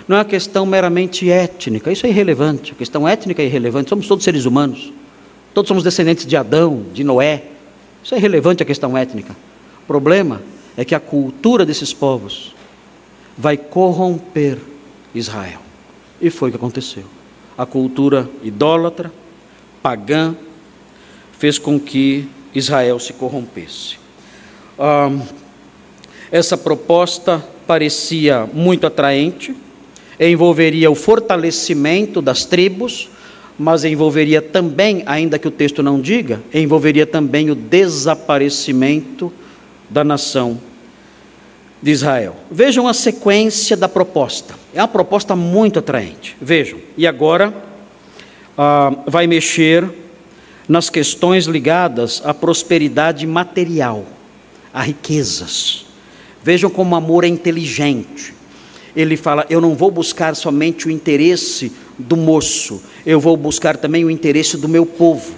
[0.08, 2.72] não é uma questão meramente étnica, isso é irrelevante.
[2.72, 4.92] A questão étnica é irrelevante, somos todos seres humanos.
[5.54, 7.44] Todos somos descendentes de Adão, de Noé.
[8.02, 9.37] Isso é irrelevante a questão étnica.
[9.84, 10.42] O problema
[10.76, 12.54] é que a cultura desses povos
[13.37, 14.58] vai corromper
[15.14, 15.67] Israel.
[16.20, 17.04] E foi o que aconteceu.
[17.57, 19.12] A cultura idólatra,
[19.83, 20.35] pagã,
[21.38, 23.98] fez com que Israel se corrompesse.
[24.78, 25.11] Ah,
[26.31, 29.54] essa proposta parecia muito atraente,
[30.18, 33.09] envolveria o fortalecimento das tribos,
[33.59, 39.33] mas envolveria também, ainda que o texto não diga, envolveria também o desaparecimento
[39.90, 40.61] da nação
[41.82, 42.36] de Israel.
[42.50, 44.54] Vejam a sequência da proposta.
[44.74, 46.36] É uma proposta muito atraente.
[46.40, 46.78] Vejam.
[46.96, 47.54] E agora
[48.56, 49.88] ah, vai mexer
[50.68, 54.04] nas questões ligadas à prosperidade material,
[54.72, 55.86] a riquezas.
[56.42, 58.34] Vejam como o amor é inteligente.
[58.94, 64.04] Ele fala: Eu não vou buscar somente o interesse do moço, eu vou buscar também
[64.04, 65.34] o interesse do meu povo.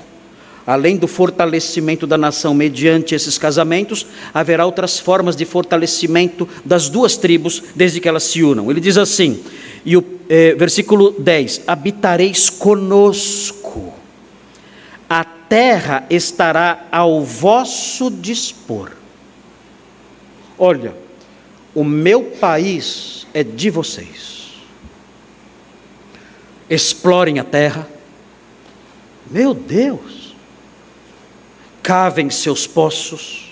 [0.71, 7.17] Além do fortalecimento da nação mediante esses casamentos, haverá outras formas de fortalecimento das duas
[7.17, 8.71] tribos, desde que elas se unam.
[8.71, 9.43] Ele diz assim,
[9.85, 13.93] e o eh, versículo 10: Habitareis conosco
[15.11, 18.93] a terra estará ao vosso dispor.
[20.57, 20.95] Olha,
[21.75, 24.53] o meu país é de vocês.
[26.71, 27.89] Explorem a terra.
[29.29, 30.20] Meu Deus.
[31.83, 33.51] Cavem seus poços.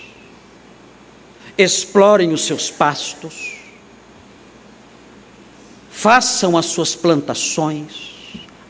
[1.57, 3.57] Explorem os seus pastos.
[5.89, 8.13] Façam as suas plantações.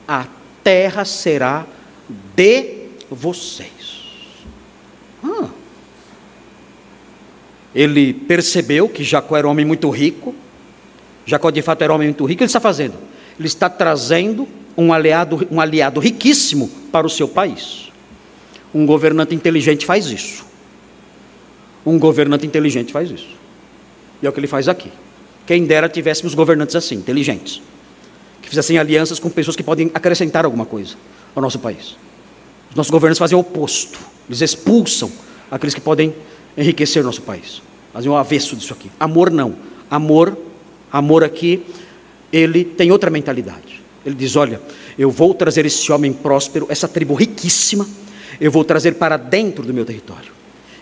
[0.08, 0.26] A
[0.64, 1.68] terra será
[2.36, 4.04] de vocês.
[5.24, 5.50] Ah.
[7.74, 10.34] Ele percebeu que Jacó era um homem muito rico.
[11.26, 12.34] Jacó de fato era um homem muito rico.
[12.34, 12.96] O que ele está fazendo?
[13.38, 17.89] Ele está trazendo um aliado, um aliado riquíssimo para o seu país.
[18.74, 20.46] Um governante inteligente faz isso.
[21.86, 23.30] Um governante inteligente faz isso.
[24.22, 24.92] E é o que ele faz aqui.
[25.46, 27.62] Quem dera tivéssemos governantes assim, inteligentes.
[28.42, 30.96] que fizessem alianças com pessoas que podem acrescentar alguma coisa
[31.36, 31.98] ao nosso país.
[32.70, 35.12] Os nossos governos fazem o oposto, eles expulsam
[35.50, 36.14] aqueles que podem
[36.58, 38.92] enriquecer nosso país, fazem o avesso disso aqui.
[39.00, 39.56] Amor não,
[39.90, 40.38] amor,
[40.92, 41.66] amor aqui,
[42.32, 43.82] ele tem outra mentalidade.
[44.06, 44.62] Ele diz: Olha,
[44.98, 47.88] eu vou trazer esse homem próspero, essa tribo riquíssima,
[48.40, 50.32] eu vou trazer para dentro do meu território,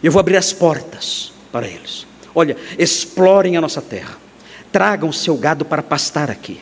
[0.04, 2.06] eu vou abrir as portas para eles.
[2.36, 4.18] Olha, explorem a nossa terra,
[4.72, 6.60] tragam seu gado para pastar aqui,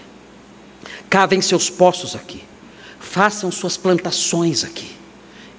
[1.10, 2.44] cavem seus poços aqui,
[3.00, 4.92] façam suas plantações aqui.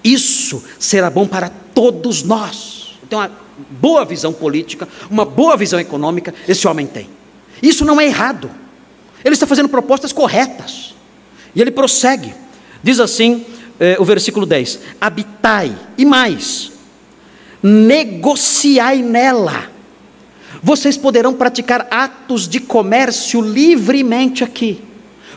[0.02, 2.96] Isso será bom para todos nós.
[3.08, 3.30] Tem uma
[3.70, 7.08] boa visão política, uma boa visão econômica, esse homem tem.
[7.62, 8.50] Isso não é errado.
[9.24, 10.94] Ele está fazendo propostas corretas.
[11.54, 12.34] E ele prossegue.
[12.82, 13.44] Diz assim
[13.78, 16.72] eh, o versículo 10: Habitai, e mais,
[17.62, 19.70] negociai nela.
[20.62, 24.82] Vocês poderão praticar atos de comércio livremente aqui.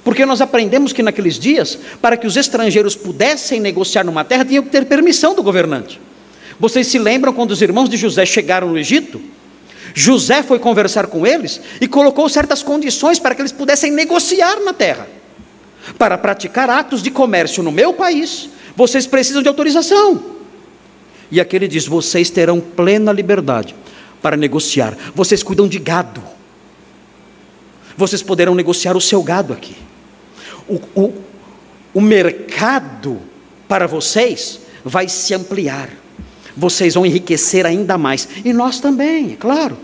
[0.03, 4.63] Porque nós aprendemos que naqueles dias, para que os estrangeiros pudessem negociar numa terra, tinham
[4.63, 5.99] que ter permissão do governante.
[6.59, 9.21] Vocês se lembram quando os irmãos de José chegaram no Egito?
[9.93, 14.73] José foi conversar com eles e colocou certas condições para que eles pudessem negociar na
[14.73, 15.07] terra.
[15.97, 20.37] Para praticar atos de comércio no meu país, vocês precisam de autorização.
[21.31, 23.75] E aqui ele diz: vocês terão plena liberdade
[24.21, 24.97] para negociar.
[25.13, 26.21] Vocês cuidam de gado.
[27.95, 29.75] Vocês poderão negociar o seu gado aqui.
[30.67, 31.13] O, o,
[31.93, 33.19] o mercado
[33.67, 35.89] para vocês vai se ampliar.
[36.55, 38.27] Vocês vão enriquecer ainda mais.
[38.43, 39.77] E nós também, é claro.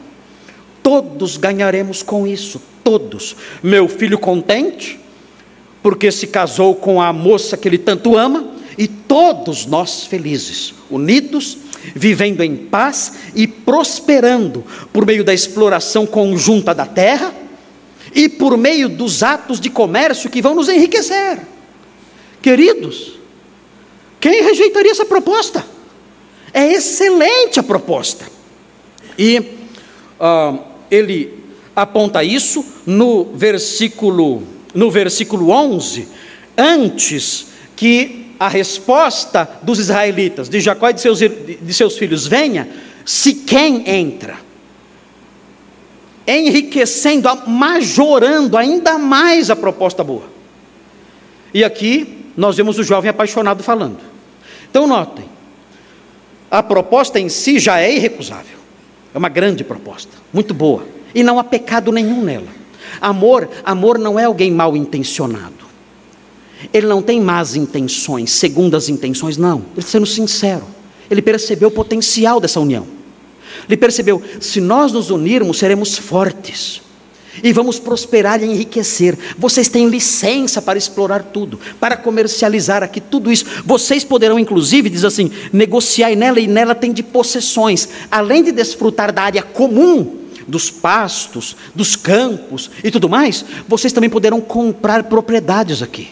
[0.81, 2.61] Todos ganharemos com isso.
[2.83, 3.35] Todos.
[3.63, 4.99] Meu filho contente,
[5.85, 11.59] porque se casou com a moça que ele tanto ama, e todos nós felizes, unidos
[11.93, 17.31] vivendo em paz e prosperando por meio da exploração conjunta da terra
[18.15, 21.39] e por meio dos atos de comércio que vão nos enriquecer.
[22.41, 23.19] Queridos,
[24.19, 25.63] quem rejeitaria essa proposta?
[26.51, 28.25] É excelente a proposta.
[29.19, 29.37] E
[30.19, 31.43] uh, ele
[31.75, 36.07] aponta isso no versículo, no versículo 11,
[36.57, 42.67] antes que a resposta dos israelitas, de Jacó e de seus, de seus filhos, venha,
[43.05, 44.37] se quem entra,
[46.27, 50.25] enriquecendo, majorando ainda mais a proposta boa.
[51.53, 53.99] E aqui nós vemos o jovem apaixonado falando.
[54.69, 55.25] Então notem,
[56.51, 58.57] a proposta em si já é irrecusável,
[59.13, 62.64] é uma grande proposta, muito boa, e não há pecado nenhum nela.
[63.01, 65.65] Amor, amor não é alguém mal intencionado.
[66.73, 69.57] Ele não tem más intenções, segundas intenções, não.
[69.57, 70.63] Ele está sendo sincero.
[71.09, 72.87] Ele percebeu o potencial dessa união.
[73.67, 76.81] Ele percebeu: se nós nos unirmos, seremos fortes.
[77.43, 79.17] E vamos prosperar e enriquecer.
[79.37, 83.45] Vocês têm licença para explorar tudo, para comercializar aqui tudo isso.
[83.65, 89.11] Vocês poderão, inclusive, diz assim, negociar nela e nela tem de possessões, além de desfrutar
[89.11, 95.81] da área comum dos pastos, dos campos e tudo mais, vocês também poderão comprar propriedades
[95.81, 96.09] aqui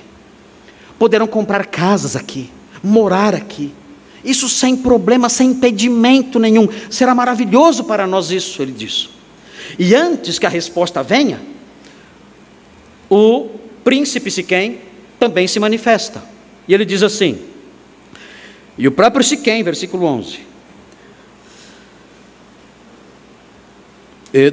[1.03, 2.49] poderão comprar casas aqui,
[2.81, 3.73] morar aqui.
[4.23, 6.65] Isso sem problema, sem impedimento nenhum.
[6.89, 9.09] Será maravilhoso para nós isso, ele diz.
[9.77, 11.41] E antes que a resposta venha,
[13.09, 13.49] o
[13.83, 14.79] príncipe Siquém
[15.19, 16.23] também se manifesta.
[16.69, 17.37] E ele diz assim:
[18.77, 20.39] E o próprio Siquém, versículo 11,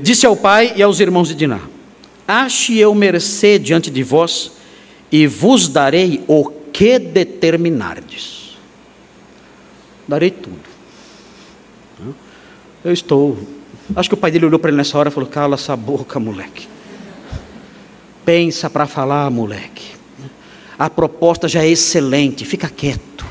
[0.02, 1.60] disse ao pai e aos irmãos de Diná:
[2.28, 4.52] Ache eu mercê diante de vós
[5.10, 8.56] e vos darei o que determinardes.
[10.06, 10.70] Darei tudo.
[12.84, 13.38] Eu estou.
[13.94, 16.20] Acho que o pai dele olhou para ele nessa hora e falou: Cala essa boca,
[16.20, 16.68] moleque.
[18.24, 19.90] Pensa para falar, moleque.
[20.78, 23.26] A proposta já é excelente, fica quieto.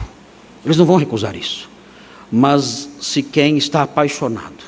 [0.64, 1.70] Eles não vão recusar isso.
[2.32, 4.64] Mas se quem está apaixonado,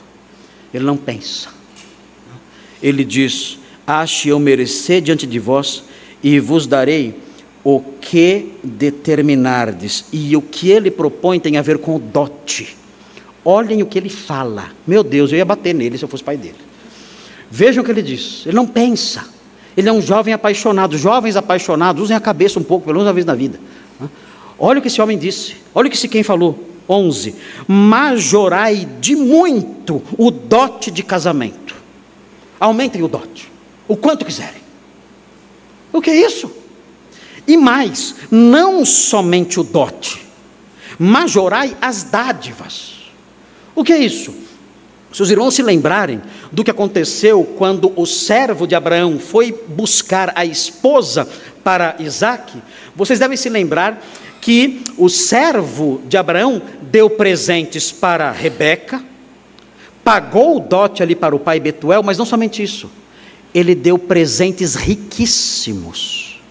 [0.73, 1.60] ele não pensa.
[2.81, 5.83] Ele diz: Ache eu merecer diante de vós
[6.23, 7.15] e vos darei
[7.63, 10.05] o que determinardes.
[10.11, 12.75] E o que ele propõe tem a ver com o dote.
[13.43, 14.69] Olhem o que ele fala.
[14.85, 16.55] Meu Deus, eu ia bater nele se eu fosse pai dele.
[17.49, 18.43] Vejam o que ele diz.
[18.45, 19.25] Ele não pensa.
[19.75, 20.97] Ele é um jovem apaixonado.
[20.97, 23.59] Jovens apaixonados, usem a cabeça um pouco, pelo menos uma vez na vida.
[24.57, 25.55] Olha o que esse homem disse.
[25.73, 26.67] Olha o que esse quem falou.
[26.87, 27.35] 11.
[27.67, 31.60] Majorai de muito o dote de casamento.
[32.61, 33.51] Aumentem o dote.
[33.87, 34.61] O quanto quiserem.
[35.91, 36.49] O que é isso?
[37.47, 40.25] E mais, não somente o dote,
[40.99, 43.11] majorai as dádivas.
[43.75, 44.33] O que é isso?
[45.11, 50.31] Se os irmãos se lembrarem do que aconteceu quando o servo de Abraão foi buscar
[50.35, 51.27] a esposa
[51.63, 52.61] para Isaac,
[52.95, 54.01] vocês devem se lembrar
[54.39, 59.03] que o servo de Abraão deu presentes para Rebeca,
[60.11, 62.91] pagou o dote ali para o pai Betuel, mas não somente isso,
[63.53, 66.41] ele deu presentes riquíssimos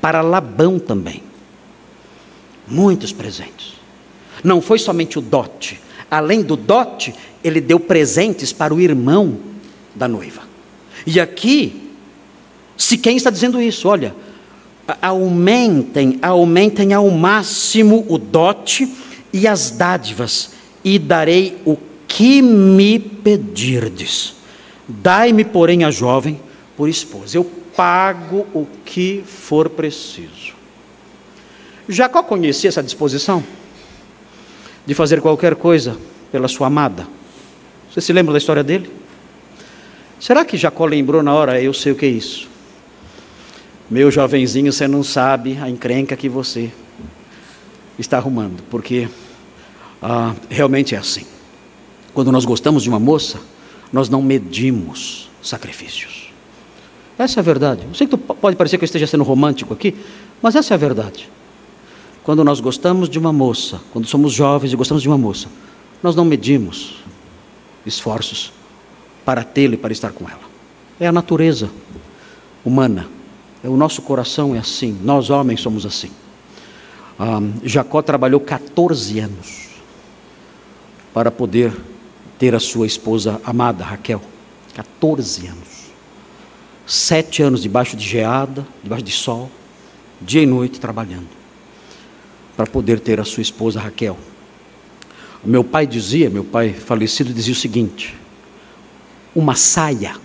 [0.00, 1.22] para Labão também.
[2.66, 3.74] Muitos presentes.
[4.42, 9.38] Não foi somente o dote, além do dote, ele deu presentes para o irmão
[9.94, 10.42] da noiva.
[11.06, 11.92] E aqui,
[12.76, 14.12] se quem está dizendo isso, olha,
[15.00, 18.92] aumentem, aumentem ao máximo o dote
[19.32, 20.50] e as dádivas,
[20.82, 21.76] e darei o
[22.14, 24.36] que me pedirdes.
[24.86, 26.40] Dai-me, porém, a jovem
[26.76, 27.36] por esposa.
[27.36, 30.54] Eu pago o que for preciso.
[31.88, 33.42] Jacó conhecia essa disposição
[34.86, 35.98] de fazer qualquer coisa
[36.30, 37.04] pela sua amada.
[37.92, 38.88] Você se lembra da história dele?
[40.20, 41.60] Será que Jacó lembrou na hora?
[41.60, 42.48] Eu sei o que é isso.
[43.90, 46.70] Meu jovenzinho, você não sabe a encrenca que você
[47.98, 49.08] está arrumando, porque
[50.00, 51.33] ah, realmente é assim.
[52.14, 53.40] Quando nós gostamos de uma moça,
[53.92, 56.32] nós não medimos sacrifícios.
[57.18, 57.82] Essa é a verdade.
[57.86, 59.94] Eu sei que pode parecer que eu esteja sendo romântico aqui,
[60.40, 61.28] mas essa é a verdade.
[62.22, 65.48] Quando nós gostamos de uma moça, quando somos jovens e gostamos de uma moça,
[66.02, 66.96] nós não medimos
[67.84, 68.52] esforços
[69.24, 70.40] para tê-la e para estar com ela.
[70.98, 71.68] É a natureza
[72.64, 73.08] humana.
[73.62, 76.10] É, o nosso coração é assim, nós homens somos assim.
[77.62, 79.68] Jacó trabalhou 14 anos
[81.12, 81.72] para poder
[82.38, 84.20] ter a sua esposa amada, Raquel.
[84.74, 85.84] 14 anos.
[86.86, 89.50] Sete anos debaixo de geada, debaixo de sol,
[90.20, 91.28] dia e noite trabalhando,
[92.56, 94.18] para poder ter a sua esposa Raquel.
[95.42, 98.14] Meu pai dizia, meu pai falecido dizia o seguinte:
[99.34, 100.16] uma saia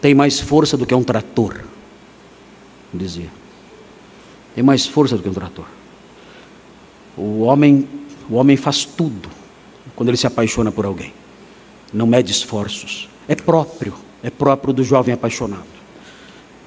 [0.00, 1.60] tem mais força do que um trator
[2.92, 3.28] dizia.
[4.54, 5.66] Tem mais força do que um trator.
[7.16, 7.88] O homem,
[8.28, 9.41] o homem faz tudo
[10.02, 11.14] quando ele se apaixona por alguém.
[11.92, 13.08] Não mede esforços.
[13.28, 15.62] É próprio, é próprio do jovem apaixonado.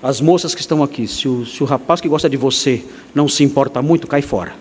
[0.01, 3.27] As moças que estão aqui, se o, se o rapaz que gosta de você não
[3.27, 4.55] se importa muito, cai fora.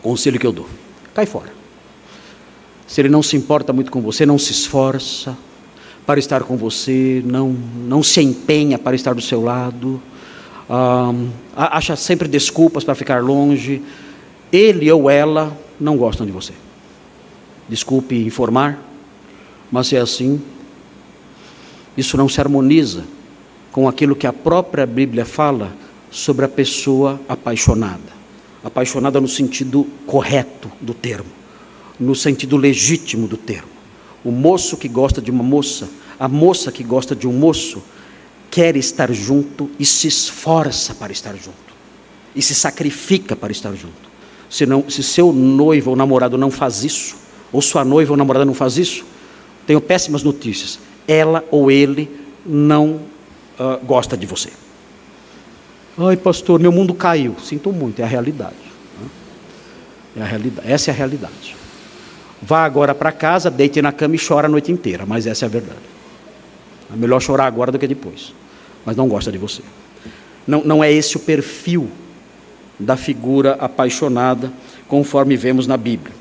[0.00, 0.66] Conselho que eu dou:
[1.12, 1.52] cai fora.
[2.86, 5.36] Se ele não se importa muito com você, não se esforça
[6.06, 10.00] para estar com você, não, não se empenha para estar do seu lado
[11.54, 13.82] acha sempre desculpas para ficar longe.
[14.52, 16.52] Ele ou ela não gostam de você.
[17.68, 18.82] Desculpe informar,
[19.70, 20.40] mas é assim.
[21.96, 23.04] Isso não se harmoniza
[23.72, 25.74] com aquilo que a própria Bíblia fala
[26.10, 28.16] sobre a pessoa apaixonada.
[28.64, 31.30] Apaixonada no sentido correto do termo,
[31.98, 33.68] no sentido legítimo do termo.
[34.24, 35.88] O moço que gosta de uma moça,
[36.18, 37.82] a moça que gosta de um moço,
[38.50, 41.66] quer estar junto e se esforça para estar junto.
[42.34, 44.06] E se sacrifica para estar junto.
[44.48, 47.16] Se, não, se seu noivo ou namorado não faz isso,
[47.52, 49.04] ou sua noiva ou namorada não faz isso,
[49.66, 50.78] tenho péssimas notícias.
[51.06, 52.10] Ela ou ele
[52.44, 53.00] não
[53.58, 54.50] uh, gosta de você.
[55.98, 57.36] Ai, pastor, meu mundo caiu.
[57.42, 58.54] Sinto muito, é a realidade.
[59.00, 59.08] Né?
[60.18, 60.70] É a realidade.
[60.70, 61.56] Essa é a realidade.
[62.42, 65.46] Vá agora para casa, deite na cama e chora a noite inteira, mas essa é
[65.46, 65.78] a verdade.
[66.92, 68.32] É melhor chorar agora do que depois
[68.86, 69.62] mas não gosta de você.
[70.46, 71.90] Não, não é esse o perfil
[72.78, 74.52] da figura apaixonada,
[74.86, 76.14] conforme vemos na Bíblia.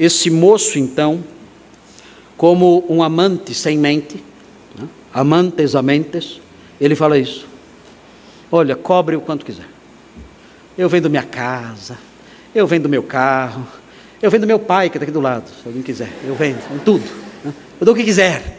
[0.00, 1.22] Esse moço, então,
[2.34, 4.24] como um amante sem mente,
[4.74, 4.88] né?
[5.12, 6.40] amantes amentes,
[6.80, 7.46] ele fala isso.
[8.50, 9.68] Olha, cobre o quanto quiser.
[10.78, 11.98] Eu vendo minha casa,
[12.54, 13.68] eu vendo meu carro,
[14.22, 16.10] eu vendo meu pai que está aqui do lado, se alguém quiser.
[16.24, 17.04] Eu vendo, tudo.
[17.44, 17.52] Né?
[17.78, 18.58] Eu dou o que quiser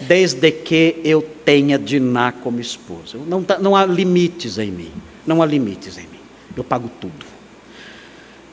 [0.00, 3.18] desde que eu tenha Diná como esposa.
[3.26, 4.92] Não, tá, não há limites em mim.
[5.26, 6.20] Não há limites em mim.
[6.56, 7.26] Eu pago tudo.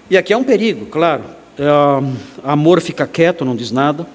[0.09, 1.42] E aqui é um perigo, claro.
[1.59, 4.07] Uh, amor fica quieto, não diz nada.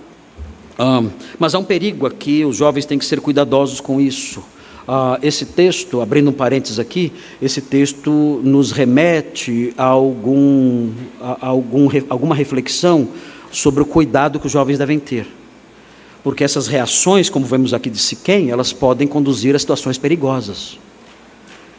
[0.79, 4.41] Uh, mas há um perigo aqui, os jovens têm que ser cuidadosos com isso.
[4.41, 7.13] Uh, esse texto, abrindo um parênteses aqui,
[7.43, 13.09] esse texto nos remete a, algum, a, a algum, alguma reflexão
[13.51, 15.27] sobre o cuidado que os jovens devem ter
[16.23, 20.79] porque essas reações, como vemos aqui de Siquém, elas podem conduzir a situações perigosas.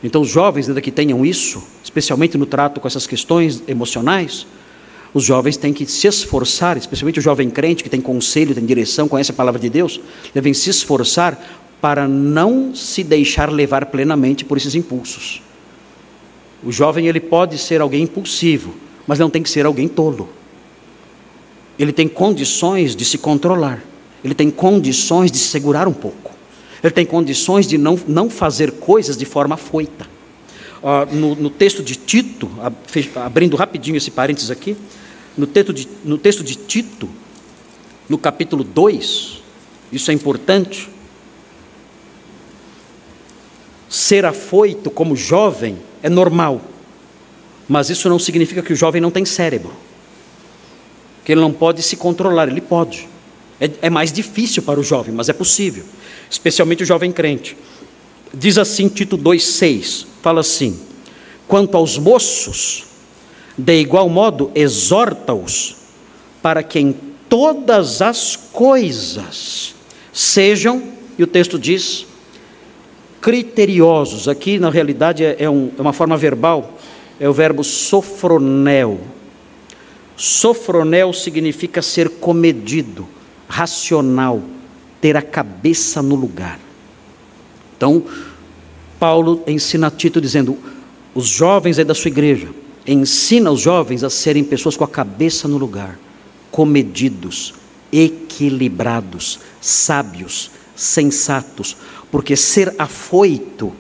[0.04, 4.48] Então, os jovens, ainda que tenham isso, especialmente no trato com essas questões emocionais,
[5.14, 9.08] os jovens têm que se esforçar, especialmente o jovem crente que tem conselho, tem direção,
[9.08, 10.00] conhece a palavra de Deus,
[10.34, 11.38] devem se esforçar
[11.82, 15.42] para não se deixar levar plenamente por esses impulsos.
[16.64, 18.76] O jovem ele pode ser alguém impulsivo,
[19.08, 20.30] mas não tem que ser alguém tolo.
[21.78, 23.82] ele tem condições de se controlar,
[24.24, 26.32] ele tem condições de se segurar um pouco,
[26.84, 30.08] ele tem condições de não, não fazer coisas de forma foita.
[30.82, 32.50] Uh, no, no, texto de Tito,
[33.16, 34.78] abrindo rapidinho esse parênteses aqui,
[35.40, 37.10] no texto de, no texto de Tito,
[38.10, 39.42] no capítulo 2,
[39.92, 40.90] isso é importante.
[43.88, 46.62] Ser afoito como jovem é normal,
[47.68, 49.72] mas isso não significa que o jovem não tem cérebro,
[51.24, 53.08] que ele não pode se controlar, ele pode.
[53.62, 55.86] É, é mais difícil para o jovem, mas é possível,
[56.30, 57.56] especialmente o jovem crente.
[58.34, 60.80] Diz assim Tito 2,6: fala assim:
[61.48, 62.89] quanto aos moços,
[63.60, 65.76] de igual modo exorta-os,
[66.42, 66.96] para que em
[67.28, 69.76] todas as coisas
[70.14, 70.82] sejam,
[71.18, 72.08] e o texto diz,
[73.22, 74.28] criteriosos.
[74.28, 76.78] Aqui, na realidade, é, é, um, é uma forma verbal,
[77.20, 79.00] é o verbo sofronel.
[80.16, 83.08] Sofronel significa ser comedido,
[83.48, 84.42] racional,
[85.02, 86.60] ter a cabeça no lugar.
[87.76, 88.04] Então,
[88.98, 90.58] Paulo ensina a Tito dizendo:
[91.14, 92.48] os jovens aí da sua igreja,
[92.94, 96.00] ensina os jovens a serem pessoas com a cabeça no lugar,
[96.52, 97.54] comedidos,
[97.92, 101.78] equilibrados, sábios, sensatos,
[102.12, 103.74] porque ser afoito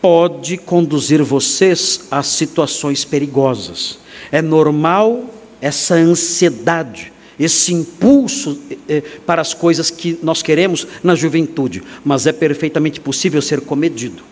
[0.00, 3.98] pode conduzir vocês a situações perigosas.
[4.30, 11.14] É normal essa ansiedade, esse impulso eh, eh, para as coisas que nós queremos na
[11.14, 14.22] juventude, mas é perfeitamente possível ser comedido.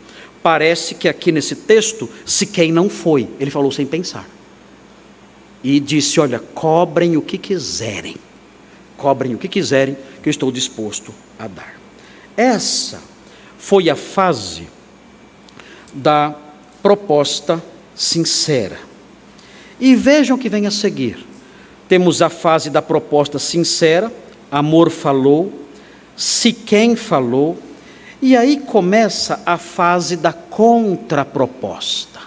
[0.43, 4.26] Parece que aqui nesse texto, se quem não foi, ele falou sem pensar.
[5.62, 8.16] E disse: Olha, cobrem o que quiserem,
[8.97, 11.78] cobrem o que quiserem, que eu estou disposto a dar.
[12.36, 13.03] Essa
[13.59, 14.66] foi a fase
[15.93, 16.34] da
[16.82, 17.62] proposta
[17.95, 18.78] sincera.
[19.78, 21.26] E vejam o que vem a seguir.
[21.88, 24.12] Temos a fase da proposta sincera,
[24.51, 25.53] amor falou,
[26.16, 27.59] se quem falou,
[28.23, 32.21] e aí começa a fase da contraproposta.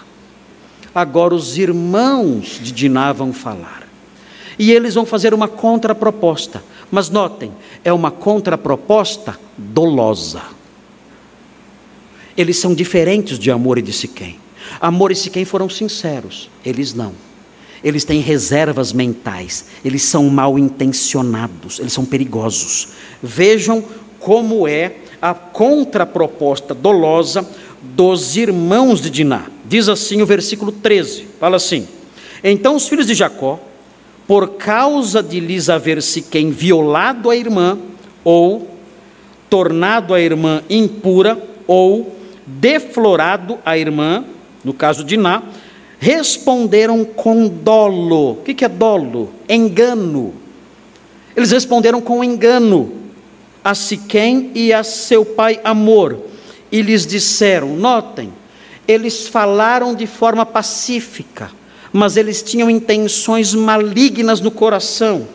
[0.94, 3.86] Agora os irmãos de Diná vão falar.
[4.58, 6.62] E eles vão fazer uma contraproposta.
[6.90, 7.52] Mas notem,
[7.84, 10.42] é uma contraproposta dolosa.
[12.36, 14.38] Eles são diferentes de Amor e de Siquém.
[14.80, 17.12] Amor e Siquém foram sinceros, eles não.
[17.82, 22.88] Eles têm reservas mentais, eles são mal intencionados, eles são perigosos.
[23.22, 23.84] Vejam
[24.18, 27.48] como é a contraproposta dolosa
[27.80, 29.46] dos irmãos de Diná.
[29.64, 31.88] Diz assim o versículo 13: fala assim:
[32.42, 33.58] Então os filhos de Jacó,
[34.28, 37.78] por causa de lhes haver se quem violado a irmã,
[38.22, 38.68] ou
[39.48, 42.14] tornado a irmã impura, ou
[42.46, 44.26] deflorado a irmã,
[44.62, 45.42] no caso de Diná,
[45.98, 48.32] responderam com dolo.
[48.32, 49.30] O que é dolo?
[49.48, 50.34] Engano.
[51.34, 53.03] Eles responderam com engano
[53.64, 56.18] a Siquém e a seu pai Amor,
[56.70, 58.30] e lhes disseram: notem,
[58.86, 61.50] eles falaram de forma pacífica,
[61.90, 65.26] mas eles tinham intenções malignas no coração.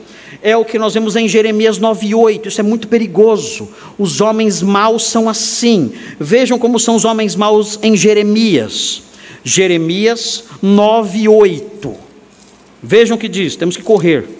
[0.43, 2.47] É o que nós vemos em Jeremias 9:8.
[2.47, 3.67] Isso é muito perigoso.
[3.97, 5.91] Os homens maus são assim.
[6.19, 9.01] Vejam como são os homens maus em Jeremias.
[9.43, 11.95] Jeremias 9:8.
[12.81, 14.38] Vejam o que diz, temos que correr.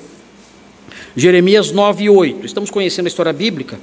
[1.19, 2.45] Jeremias 9 e 8.
[2.45, 3.77] Estamos conhecendo a história bíblica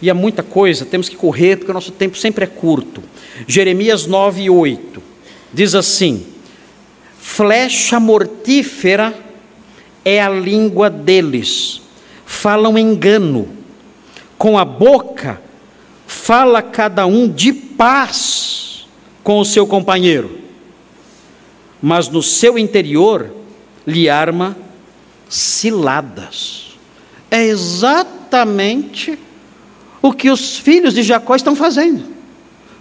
[0.00, 3.02] e há muita coisa, temos que correr porque o nosso tempo sempre é curto.
[3.46, 5.02] Jeremias 9 e 8
[5.52, 6.24] diz assim:
[7.18, 9.12] Flecha mortífera
[10.04, 11.82] é a língua deles,
[12.24, 13.48] falam engano,
[14.38, 15.40] com a boca
[16.06, 18.86] fala cada um de paz
[19.24, 20.38] com o seu companheiro,
[21.80, 23.30] mas no seu interior
[23.86, 24.56] lhe arma
[25.32, 26.76] ciladas.
[27.30, 29.18] É exatamente
[30.02, 32.04] o que os filhos de Jacó estão fazendo.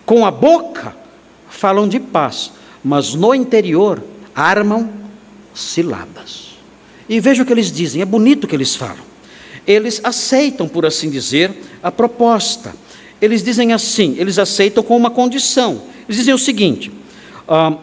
[0.06, 0.94] Com a boca
[1.50, 2.52] falam de paz,
[2.84, 4.04] mas no interior
[4.36, 4.90] armam
[5.54, 6.58] ciladas.
[7.08, 9.12] E veja o que eles dizem, é bonito o que eles falam.
[9.66, 12.76] Eles aceitam, por assim dizer, a proposta.
[13.22, 15.84] Eles dizem assim, eles aceitam com uma condição.
[16.06, 16.92] Eles dizem o seguinte:
[17.48, 17.78] ah,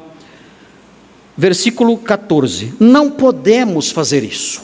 [1.38, 4.60] versículo 14: Não podemos fazer isso.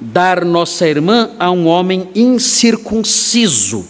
[0.00, 3.84] Dar nossa irmã a um homem incircunciso,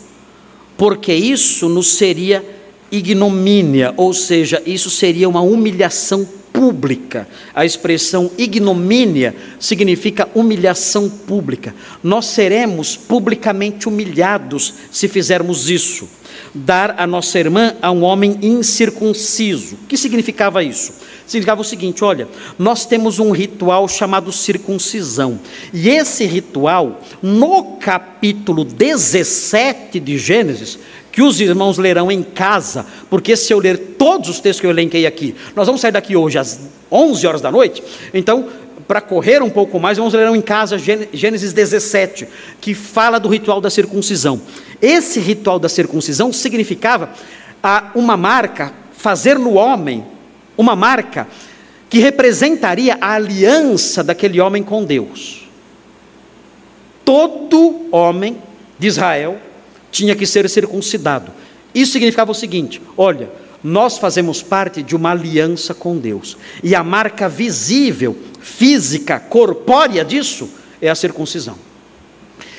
[0.76, 2.44] porque isso nos seria
[2.90, 7.26] ignomínia, ou seja, isso seria uma humilhação pública.
[7.52, 11.74] A expressão ignomínia significa humilhação pública.
[12.00, 16.08] Nós seremos publicamente humilhados se fizermos isso.
[16.54, 19.74] Dar a nossa irmã a um homem incircunciso.
[19.74, 20.92] O que significava isso?
[21.26, 22.28] Significava o seguinte: olha,
[22.58, 25.40] nós temos um ritual chamado circuncisão.
[25.72, 30.78] E esse ritual, no capítulo 17 de Gênesis,
[31.14, 34.70] que os irmãos lerão em casa, porque se eu ler todos os textos que eu
[34.72, 36.58] elenquei aqui, nós vamos sair daqui hoje às
[36.90, 38.48] 11 horas da noite, então,
[38.88, 42.26] para correr um pouco mais, vamos ler em casa Gênesis 17,
[42.60, 44.42] que fala do ritual da circuncisão.
[44.82, 47.10] Esse ritual da circuncisão significava
[47.94, 50.04] uma marca, fazer no homem
[50.58, 51.28] uma marca
[51.88, 55.48] que representaria a aliança daquele homem com Deus.
[57.04, 58.36] Todo homem
[58.80, 59.38] de Israel
[59.94, 61.30] tinha que ser circuncidado.
[61.72, 63.30] Isso significava o seguinte: olha,
[63.62, 70.50] nós fazemos parte de uma aliança com Deus, e a marca visível, física, corpórea disso
[70.82, 71.56] é a circuncisão.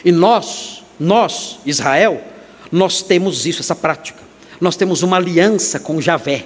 [0.03, 2.23] E nós, nós, Israel,
[2.71, 4.23] nós temos isso, essa prática.
[4.61, 6.45] Nós temos uma aliança com Javé.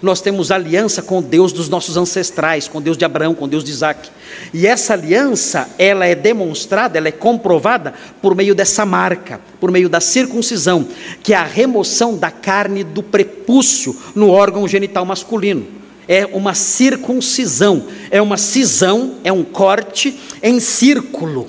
[0.00, 3.70] Nós temos aliança com Deus dos nossos ancestrais, com Deus de Abraão, com Deus de
[3.70, 4.08] Isaac.
[4.52, 9.88] E essa aliança, ela é demonstrada, ela é comprovada por meio dessa marca, por meio
[9.88, 10.88] da circuncisão,
[11.22, 15.66] que é a remoção da carne do prepúcio no órgão genital masculino.
[16.08, 21.48] É uma circuncisão, é uma cisão, é um corte em círculo.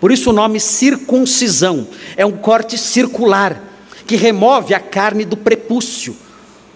[0.00, 3.62] Por isso o nome circuncisão, é um corte circular
[4.06, 6.16] que remove a carne do prepúcio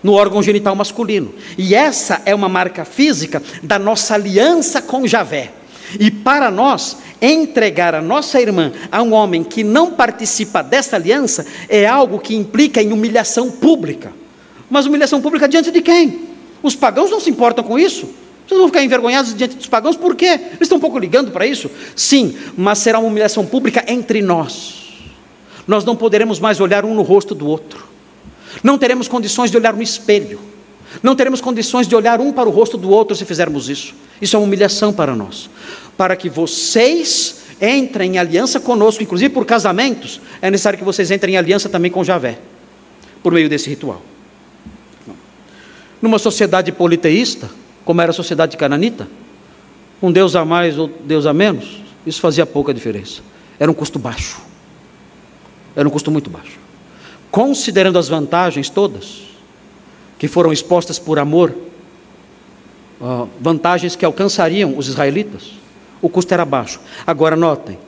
[0.03, 1.33] no órgão genital masculino.
[1.57, 5.53] E essa é uma marca física da nossa aliança com Javé.
[5.99, 11.47] E para nós, entregar a nossa irmã a um homem que não participa dessa aliança
[11.69, 14.13] é algo que implica em humilhação pública.
[14.71, 16.29] Mas humilhação pública diante de quem?
[16.63, 18.09] Os pagãos não se importam com isso.
[18.47, 20.27] Vocês vão ficar envergonhados diante dos pagãos, por quê?
[20.27, 21.71] Eles estão um pouco ligando para isso?
[21.95, 24.83] Sim, mas será uma humilhação pública entre nós.
[25.67, 27.92] Nós não poderemos mais olhar um no rosto do outro.
[28.63, 30.41] Não teremos condições de olhar no espelho.
[31.03, 33.95] Não teremos condições de olhar um para o rosto do outro se fizermos isso.
[34.21, 35.49] Isso é uma humilhação para nós.
[35.97, 41.35] Para que vocês entrem em aliança conosco, inclusive por casamentos, é necessário que vocês entrem
[41.35, 42.39] em aliança também com Javé,
[43.23, 44.03] por meio desse ritual.
[46.01, 47.49] Numa sociedade politeísta,
[47.85, 49.09] como era a sociedade cananita,
[50.03, 53.23] um Deus a mais ou Deus a menos, isso fazia pouca diferença.
[53.59, 54.41] Era um custo baixo.
[55.77, 56.72] Era um custo muito baixo
[57.33, 59.23] considerando as vantagens todas
[60.19, 61.53] que foram expostas por amor,
[63.41, 65.55] vantagens que alcançariam os israelitas,
[66.01, 66.79] o custo era baixo.
[67.07, 67.79] Agora notem,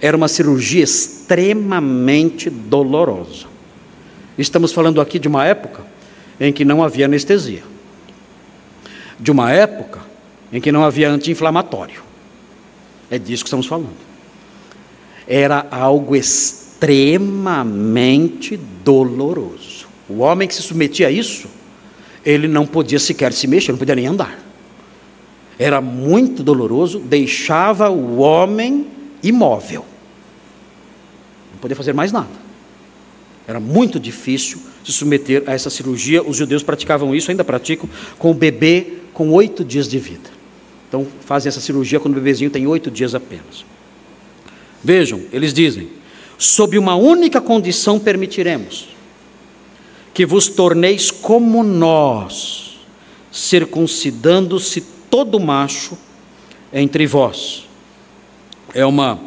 [0.00, 3.46] era uma cirurgia extremamente dolorosa.
[4.36, 5.84] Estamos falando aqui de uma época
[6.40, 7.62] em que não havia anestesia,
[9.20, 10.00] de uma época
[10.50, 12.02] em que não havia anti-inflamatório.
[13.10, 14.06] É disso que estamos falando.
[15.28, 19.86] Era algo extremamente extremamente doloroso.
[20.08, 21.48] O homem que se submetia a isso,
[22.24, 24.38] ele não podia sequer se mexer, não podia nem andar.
[25.58, 28.86] Era muito doloroso, deixava o homem
[29.22, 29.86] imóvel.
[31.52, 32.46] Não podia fazer mais nada.
[33.48, 36.22] Era muito difícil se submeter a essa cirurgia.
[36.22, 40.28] Os judeus praticavam isso, ainda praticam, com o bebê com oito dias de vida.
[40.88, 43.64] Então fazem essa cirurgia quando o bebezinho tem oito dias apenas.
[44.84, 45.88] Vejam, eles dizem:
[46.38, 48.88] sob uma única condição permitiremos:
[50.12, 52.78] que vos torneis como nós,
[53.30, 54.80] circuncidando-se
[55.10, 55.96] todo macho
[56.72, 57.64] entre vós.
[58.74, 59.18] É uma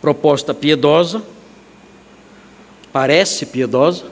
[0.00, 1.22] proposta piedosa,
[2.92, 4.06] parece piedosa,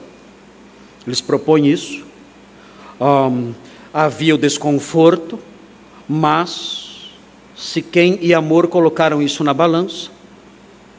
[1.05, 2.05] eles propõem isso.
[3.01, 3.53] Um,
[3.93, 5.39] havia o desconforto,
[6.07, 7.11] mas
[7.55, 10.11] se quem e amor colocaram isso na balança,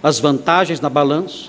[0.03, 1.49] as vantagens na balança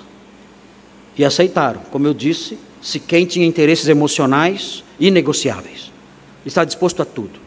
[1.16, 1.80] e aceitaram.
[1.90, 5.92] Como eu disse, se quem tinha interesses emocionais inegociáveis,
[6.44, 7.40] está disposto a tudo.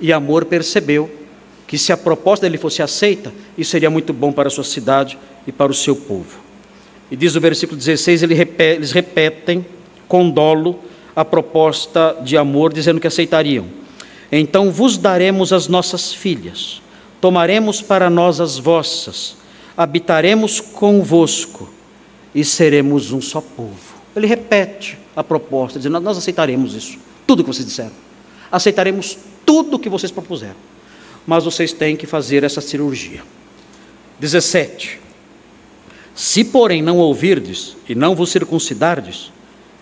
[0.00, 1.10] E Amor percebeu
[1.66, 5.18] que se a proposta dele fosse aceita, isso seria muito bom para a sua cidade
[5.46, 6.38] e para o seu povo.
[7.10, 9.64] E diz o versículo 16: eles repetem
[10.06, 10.78] com dolo
[11.14, 13.66] a proposta de amor, dizendo que aceitariam.
[14.30, 16.80] Então vos daremos as nossas filhas,
[17.20, 19.36] tomaremos para nós as vossas,
[19.78, 21.70] habitaremos convosco
[22.34, 23.96] e seremos um só povo.
[24.16, 27.92] Ele repete a proposta, dizendo: Nós aceitaremos isso, tudo que vocês disseram.
[28.50, 29.16] Aceitaremos
[29.46, 30.56] tudo que vocês propuseram.
[31.24, 33.22] Mas vocês têm que fazer essa cirurgia.
[34.18, 34.98] 17.
[36.14, 39.30] Se, porém, não ouvirdes e não vos circuncidardes,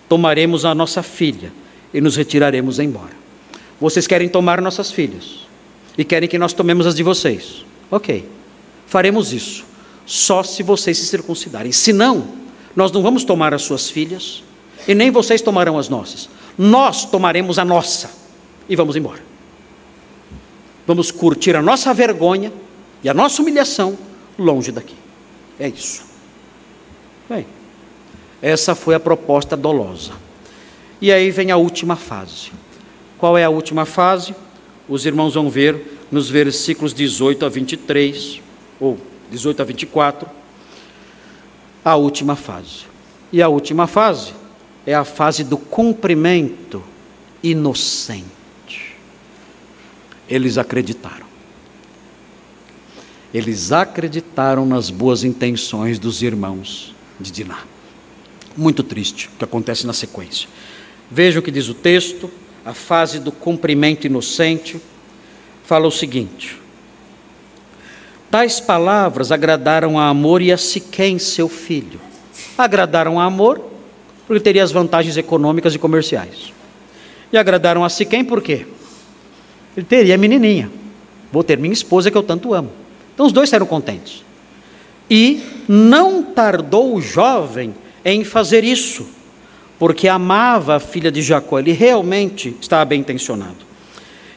[0.08, 1.50] tomaremos a nossa filha
[1.94, 3.14] e nos retiraremos embora.
[3.80, 5.46] Vocês querem tomar nossas filhas
[5.96, 7.64] e querem que nós tomemos as de vocês.
[7.90, 8.28] Ok,
[8.86, 9.64] faremos isso,
[10.06, 11.72] só se vocês se circuncidarem.
[11.72, 12.28] Se não,
[12.74, 14.44] nós não vamos tomar as suas filhas
[14.86, 16.30] e nem vocês tomarão as nossas.
[16.56, 18.10] Nós tomaremos a nossa
[18.68, 19.20] e vamos embora.
[20.86, 22.52] Vamos curtir a nossa vergonha
[23.02, 23.98] e a nossa humilhação
[24.38, 24.94] longe daqui.
[25.58, 26.04] É isso.
[27.28, 27.44] Bem,
[28.40, 30.12] essa foi a proposta dolosa.
[31.00, 32.52] E aí vem a última fase.
[33.18, 34.34] Qual é a última fase?
[34.88, 38.40] Os irmãos vão ver nos versículos 18 a 23,
[38.78, 38.96] ou
[39.30, 40.28] 18 a 24,
[41.84, 42.86] a última fase.
[43.32, 44.32] E a última fase
[44.86, 46.82] é a fase do cumprimento
[47.42, 48.96] inocente.
[50.28, 51.26] Eles acreditaram.
[53.34, 57.64] Eles acreditaram nas boas intenções dos irmãos de Diná.
[58.56, 60.48] Muito triste o que acontece na sequência.
[61.10, 62.30] Vejam o que diz o texto,
[62.64, 64.80] a fase do cumprimento inocente,
[65.64, 66.60] fala o seguinte:
[68.36, 71.98] Tais palavras agradaram a Amor e a Siquém, seu filho.
[72.58, 73.62] Agradaram a Amor,
[74.26, 76.52] porque teria as vantagens econômicas e comerciais.
[77.32, 78.66] E agradaram a Siquém por quê?
[79.74, 80.70] Ele teria menininha.
[81.32, 82.70] Vou ter minha esposa que eu tanto amo.
[83.14, 84.22] Então os dois saíram contentes.
[85.08, 87.74] E não tardou o jovem
[88.04, 89.08] em fazer isso,
[89.78, 93.65] porque amava a filha de Jacó, ele realmente estava bem intencionado.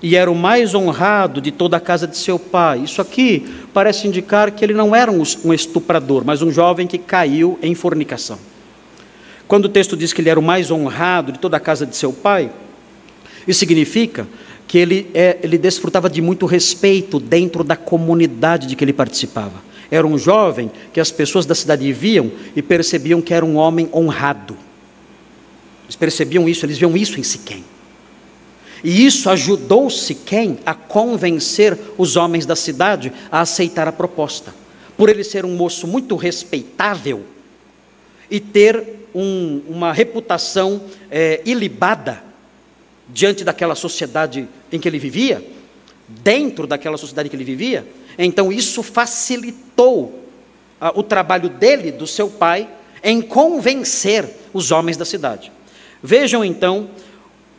[0.01, 2.79] E era o mais honrado de toda a casa de seu pai.
[2.83, 7.59] Isso aqui parece indicar que ele não era um estuprador, mas um jovem que caiu
[7.61, 8.39] em fornicação.
[9.47, 11.95] Quando o texto diz que ele era o mais honrado de toda a casa de
[11.97, 12.51] seu pai,
[13.47, 14.27] isso significa
[14.67, 19.69] que ele, é, ele desfrutava de muito respeito dentro da comunidade de que ele participava.
[19.89, 23.89] Era um jovem que as pessoas da cidade viam e percebiam que era um homem
[23.91, 24.55] honrado.
[25.85, 27.63] Eles percebiam isso, eles viam isso em Siquém.
[28.83, 34.53] E isso ajudou Siquém a convencer os homens da cidade a aceitar a proposta.
[34.97, 37.23] Por ele ser um moço muito respeitável
[38.29, 42.23] e ter um, uma reputação é, ilibada
[43.07, 45.43] diante daquela sociedade em que ele vivia,
[46.07, 50.25] dentro daquela sociedade que ele vivia, então isso facilitou
[50.79, 52.69] ah, o trabalho dele, do seu pai,
[53.03, 55.51] em convencer os homens da cidade.
[56.01, 56.89] Vejam então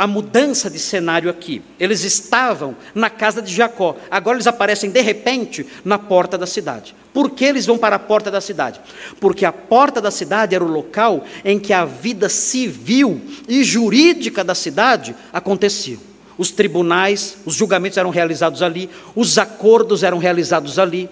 [0.00, 1.60] a mudança de cenário aqui.
[1.78, 6.94] Eles estavam na casa de Jacó, agora eles aparecem de repente na porta da cidade.
[7.12, 8.80] Por que eles vão para a porta da cidade?
[9.20, 14.42] Porque a porta da cidade era o local em que a vida civil e jurídica
[14.42, 15.98] da cidade acontecia.
[16.38, 21.10] Os tribunais, os julgamentos eram realizados ali, os acordos eram realizados ali.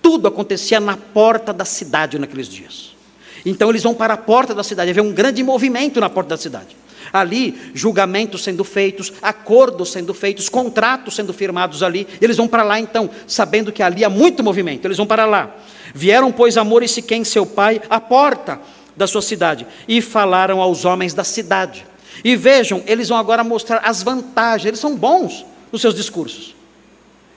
[0.00, 2.96] Tudo acontecia na porta da cidade naqueles dias.
[3.44, 6.38] Então eles vão para a porta da cidade, havia um grande movimento na porta da
[6.38, 6.81] cidade.
[7.12, 12.06] Ali, julgamentos sendo feitos, acordos sendo feitos, contratos sendo firmados ali.
[12.20, 14.86] Eles vão para lá então, sabendo que ali há muito movimento.
[14.86, 15.54] Eles vão para lá.
[15.94, 18.60] Vieram, pois, Amor e Siquém, seu pai, à porta
[18.96, 21.86] da sua cidade e falaram aos homens da cidade.
[22.24, 24.66] E vejam, eles vão agora mostrar as vantagens.
[24.66, 26.54] Eles são bons nos seus discursos.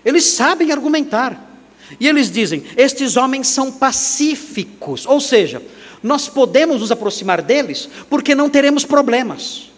[0.03, 1.41] Eles sabem argumentar.
[1.99, 5.61] E eles dizem: estes homens são pacíficos, ou seja,
[6.06, 9.72] nós podemos nos aproximar deles porque não teremos problemas.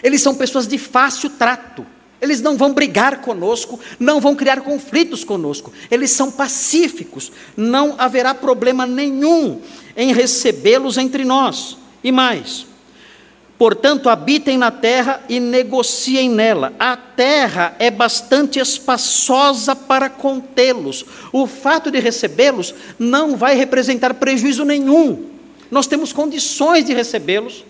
[0.00, 1.84] Eles são pessoas de fácil trato.
[2.22, 5.72] Eles não vão brigar conosco, não vão criar conflitos conosco.
[5.90, 7.32] Eles são pacíficos.
[7.56, 9.60] Não haverá problema nenhum
[9.96, 11.76] em recebê-los entre nós.
[12.04, 12.67] E mais,
[13.58, 16.72] Portanto, habitem na terra e negociem nela.
[16.78, 21.04] A terra é bastante espaçosa para contê-los.
[21.32, 25.26] O fato de recebê-los não vai representar prejuízo nenhum.
[25.72, 27.64] Nós temos condições de recebê-los.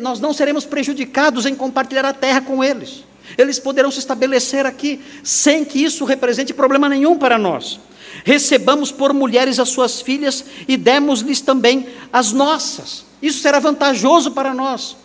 [0.00, 3.02] Nós não seremos prejudicados em compartilhar a terra com eles.
[3.38, 7.80] Eles poderão se estabelecer aqui sem que isso represente problema nenhum para nós.
[8.22, 13.06] Recebamos por mulheres as suas filhas e demos-lhes também as nossas.
[13.22, 15.00] Isso será vantajoso para nós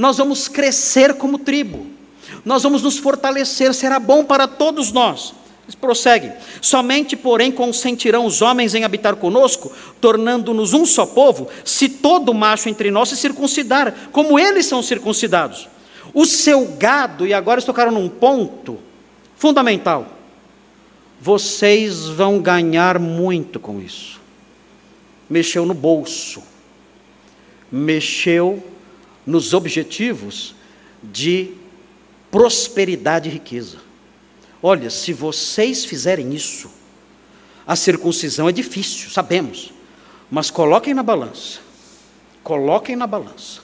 [0.00, 1.86] nós vamos crescer como tribo,
[2.42, 5.34] nós vamos nos fortalecer, será bom para todos nós.
[5.64, 6.32] Eles prosseguem:
[6.62, 9.70] somente, porém, consentirão os homens em habitar conosco,
[10.00, 15.68] tornando-nos um só povo, se todo macho entre nós se circuncidar, como eles são circuncidados.
[16.14, 18.78] O seu gado, e agora eles tocaram num ponto
[19.36, 20.06] fundamental,
[21.20, 24.18] vocês vão ganhar muito com isso.
[25.28, 26.42] Mexeu no bolso,
[27.70, 28.69] mexeu
[29.26, 30.54] nos objetivos
[31.02, 31.54] de
[32.30, 33.78] prosperidade e riqueza.
[34.62, 36.70] Olha, se vocês fizerem isso,
[37.66, 39.72] a circuncisão é difícil, sabemos,
[40.30, 41.60] mas coloquem na balança.
[42.42, 43.60] Coloquem na balança.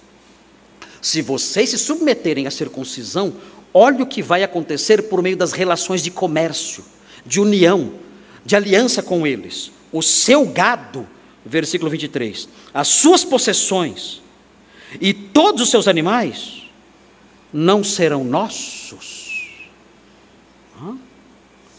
[1.01, 3.35] Se vocês se submeterem à circuncisão,
[3.73, 6.85] olha o que vai acontecer por meio das relações de comércio,
[7.25, 7.93] de união,
[8.45, 9.71] de aliança com eles.
[9.93, 11.07] O seu gado,
[11.45, 14.23] versículo 23, as suas possessões
[15.01, 16.63] e todos os seus animais
[17.53, 19.61] não serão nossos.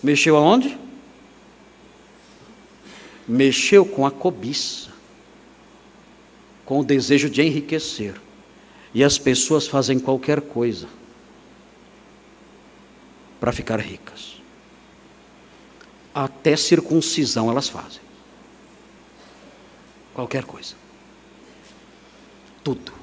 [0.01, 0.77] Mexeu aonde?
[3.27, 4.89] Mexeu com a cobiça,
[6.65, 8.15] com o desejo de enriquecer.
[8.93, 10.87] E as pessoas fazem qualquer coisa
[13.39, 14.41] para ficar ricas.
[16.15, 18.01] Até circuncisão elas fazem.
[20.13, 20.73] Qualquer coisa.
[22.63, 22.96] Tudo.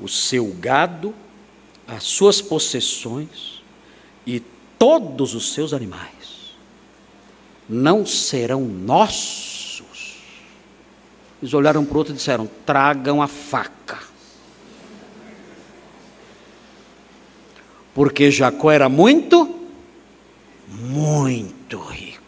[0.00, 1.14] O seu gado,
[1.86, 3.62] as suas possessões
[4.26, 4.40] e
[4.78, 6.54] todos os seus animais
[7.68, 10.16] não serão nossos.
[11.40, 13.98] Eles olharam para o outro e disseram: tragam a faca.
[17.94, 19.54] Porque Jacó era muito,
[20.68, 22.20] muito rico.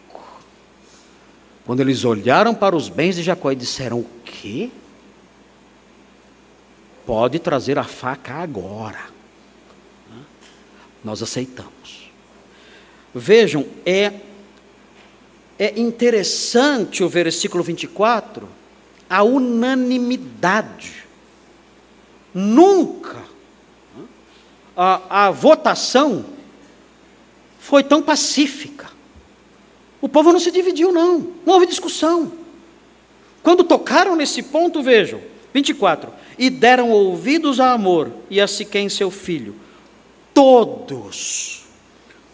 [1.65, 4.71] Quando eles olharam para os bens de Jacó e disseram: O quê?
[7.05, 9.13] Pode trazer a faca agora.
[11.03, 12.11] Nós aceitamos.
[13.13, 14.13] Vejam, é,
[15.59, 18.47] é interessante o versículo 24,
[19.09, 21.03] a unanimidade.
[22.33, 23.33] Nunca
[24.75, 26.25] a, a votação
[27.59, 28.91] foi tão pacífica.
[30.01, 31.19] O povo não se dividiu, não.
[31.45, 32.31] Não houve discussão.
[33.41, 35.21] Quando tocaram nesse ponto, vejam,
[35.53, 36.11] 24.
[36.37, 39.55] E deram ouvidos a Amor e a Siquém seu filho,
[40.33, 41.65] todos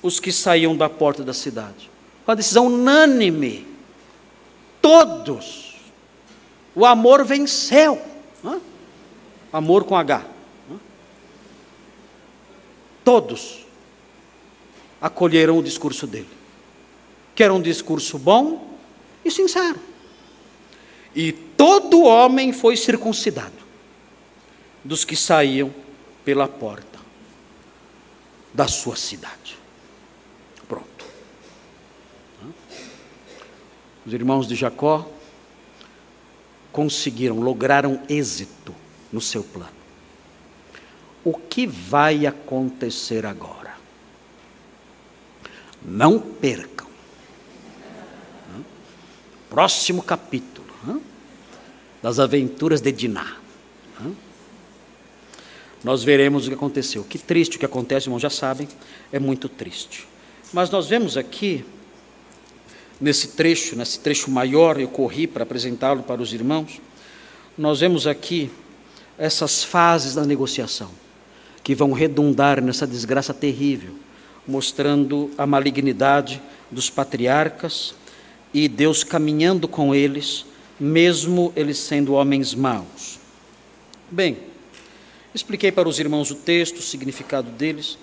[0.02, 1.90] os que saíam da porta da cidade.
[2.28, 3.68] Uma decisão unânime.
[4.82, 5.76] Todos.
[6.74, 8.02] O amor venceu.
[8.44, 8.60] Hã?
[9.52, 10.26] Amor com H
[13.10, 13.66] todos
[15.02, 16.30] acolheram o discurso dele,
[17.34, 18.78] que era um discurso bom
[19.26, 19.80] e sincero.
[21.16, 23.52] E todo homem foi circuncidado,
[24.82, 25.76] dos que saíam
[26.24, 26.98] pela porta
[28.54, 29.58] da sua cidade.
[30.70, 31.06] Pronto.
[34.06, 35.06] Os irmãos de Jacó
[36.72, 38.74] conseguiram, lograram êxito
[39.12, 39.80] no seu plano
[41.26, 43.76] o que vai acontecer agora.
[45.82, 46.88] Não percam.
[49.50, 50.59] Próximo capítulo
[52.02, 53.38] das aventuras de Diná.
[55.84, 57.04] Nós veremos o que aconteceu.
[57.04, 58.68] Que triste o que acontece, irmãos, já sabem,
[59.12, 60.08] é muito triste.
[60.52, 61.64] Mas nós vemos aqui,
[63.00, 66.82] nesse trecho, nesse trecho maior, eu corri para apresentá-lo para os irmãos,
[67.58, 68.52] nós vemos aqui
[69.18, 70.90] essas fases da negociação
[71.64, 73.94] que vão redundar nessa desgraça terrível,
[74.48, 76.42] mostrando a malignidade
[76.72, 77.94] dos patriarcas
[78.54, 80.46] e Deus caminhando com eles,
[80.80, 83.20] mesmo eles sendo homens maus.
[84.10, 84.38] Bem,
[85.34, 87.98] expliquei para os irmãos o texto, o significado deles.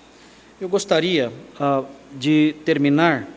[0.59, 3.27] Eu gostaria ah, de terminar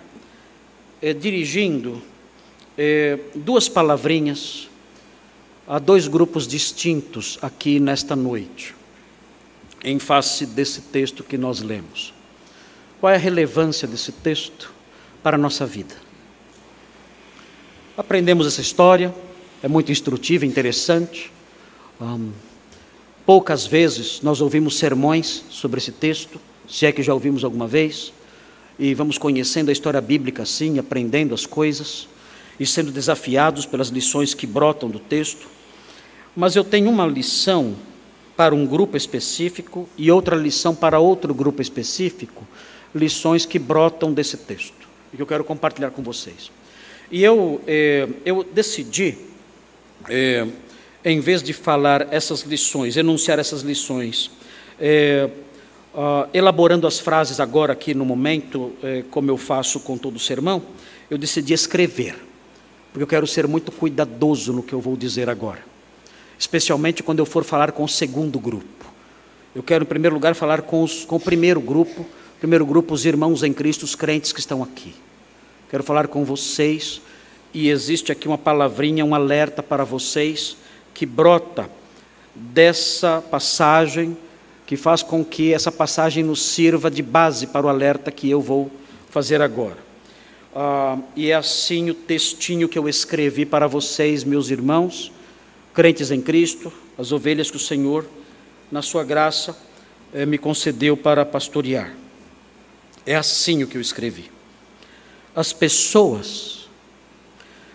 [1.02, 2.02] eh, dirigindo
[2.76, 4.68] eh, duas palavrinhas
[5.66, 8.74] a dois grupos distintos aqui nesta noite
[9.82, 12.12] em face desse texto que nós lemos.
[13.00, 14.72] Qual é a relevância desse texto
[15.22, 15.94] para a nossa vida?
[17.96, 19.14] Aprendemos essa história,
[19.62, 21.30] é muito instrutiva, interessante.
[22.00, 22.30] Um,
[23.26, 28.12] poucas vezes nós ouvimos sermões sobre esse texto, se é que já ouvimos alguma vez,
[28.78, 32.08] e vamos conhecendo a história bíblica assim, aprendendo as coisas
[32.58, 35.46] e sendo desafiados pelas lições que brotam do texto.
[36.34, 37.76] Mas eu tenho uma lição
[38.36, 42.46] para um grupo específico e outra lição para outro grupo específico,
[42.94, 46.50] lições que brotam desse texto e que eu quero compartilhar com vocês.
[47.10, 49.18] E eu, eh, eu decidi,
[50.08, 50.46] eh,
[51.04, 54.30] em vez de falar essas lições, enunciar essas lições,
[54.78, 55.28] eh,
[55.94, 58.72] uh, elaborando as frases agora aqui no momento,
[59.10, 60.62] como eu faço com todo o sermão,
[61.10, 62.16] eu decidi escrever,
[62.92, 65.70] porque eu quero ser muito cuidadoso no que eu vou dizer agora
[66.40, 68.86] especialmente quando eu for falar com o segundo grupo.
[69.54, 72.06] Eu quero, em primeiro lugar, falar com, os, com o primeiro grupo,
[72.38, 74.94] primeiro grupo, os irmãos em Cristo, os crentes que estão aqui.
[75.68, 77.02] Quero falar com vocês
[77.52, 80.56] e existe aqui uma palavrinha, um alerta para vocês
[80.94, 81.70] que brota
[82.34, 84.16] dessa passagem,
[84.66, 88.40] que faz com que essa passagem nos sirva de base para o alerta que eu
[88.40, 88.70] vou
[89.08, 89.78] fazer agora.
[90.54, 95.12] Ah, e é assim o textinho que eu escrevi para vocês, meus irmãos
[95.72, 98.04] crentes em Cristo, as ovelhas que o Senhor,
[98.70, 99.56] na sua graça,
[100.12, 101.94] eh, me concedeu para pastorear.
[103.06, 104.30] É assim o que eu escrevi.
[105.34, 106.59] As pessoas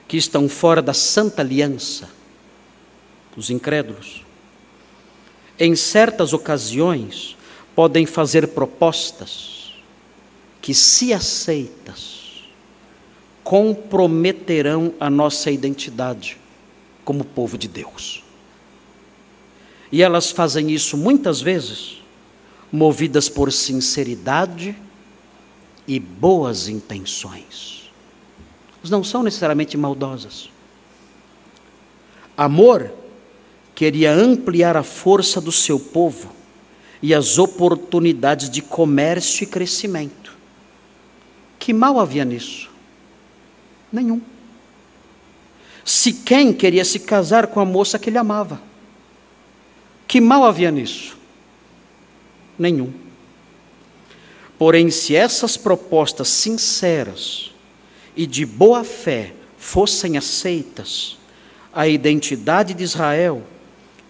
[0.08, 2.10] que estão fora da santa aliança,
[3.36, 4.24] os incrédulos,
[5.60, 7.36] em certas ocasiões
[7.76, 9.74] podem fazer propostas
[10.62, 12.44] que, se aceitas,
[13.44, 16.38] comprometerão a nossa identidade
[17.04, 18.24] como povo de Deus.
[19.92, 22.02] E elas fazem isso muitas vezes
[22.72, 24.76] movidas por sinceridade
[25.88, 27.85] e boas intenções.
[28.90, 30.50] Não são necessariamente maldosas.
[32.38, 32.92] Amor
[33.74, 36.32] queria ampliar a força do seu povo
[37.02, 40.34] e as oportunidades de comércio e crescimento.
[41.60, 42.70] Que mal havia nisso?
[43.92, 44.22] Nenhum.
[45.84, 48.62] Se quem queria se casar com a moça que ele amava.
[50.08, 51.18] Que mal havia nisso?
[52.58, 52.92] Nenhum.
[54.58, 57.55] Porém, se essas propostas sinceras
[58.16, 61.18] e de boa fé fossem aceitas,
[61.74, 63.44] a identidade de Israel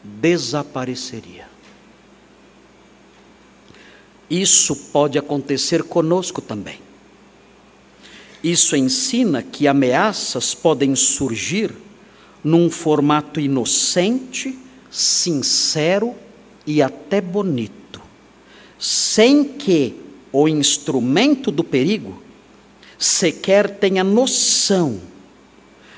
[0.04, 1.48] desapareceria.
[4.30, 6.80] Isso pode acontecer conosco também.
[8.44, 11.74] Isso ensina que ameaças podem surgir
[12.44, 14.58] num formato inocente,
[14.92, 16.14] sincero
[16.66, 18.02] e até bonito,
[18.78, 19.96] sem que
[20.32, 22.22] o instrumento do perigo
[22.98, 25.02] sequer tenha noção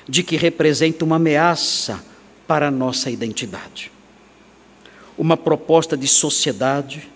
[0.07, 2.03] de que representa uma ameaça
[2.47, 3.91] para a nossa identidade.
[5.17, 7.09] Uma proposta de sociedade,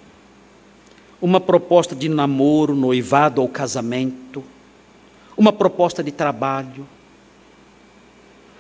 [1.22, 4.44] uma proposta de namoro, noivado ou casamento,
[5.38, 6.88] uma proposta de trabalho,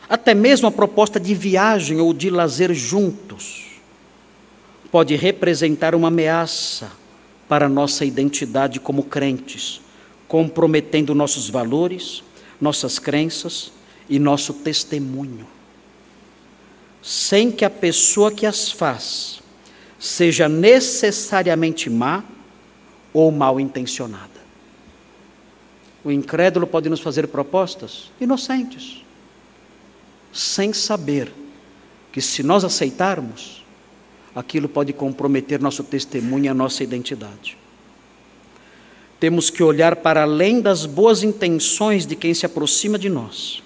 [0.07, 3.67] até mesmo a proposta de viagem ou de lazer juntos,
[4.91, 6.91] pode representar uma ameaça
[7.47, 9.81] para a nossa identidade como crentes,
[10.31, 12.23] comprometendo nossos valores,
[12.61, 13.69] nossas crenças
[14.07, 15.45] e nosso testemunho,
[17.01, 19.41] sem que a pessoa que as faz
[19.99, 22.23] seja necessariamente má
[23.11, 24.39] ou mal intencionada.
[26.01, 29.03] O incrédulo pode nos fazer propostas inocentes,
[30.31, 31.29] sem saber
[32.09, 33.65] que se nós aceitarmos,
[34.33, 37.57] aquilo pode comprometer nosso testemunho e a nossa identidade.
[39.21, 43.63] Temos que olhar para além das boas intenções de quem se aproxima de nós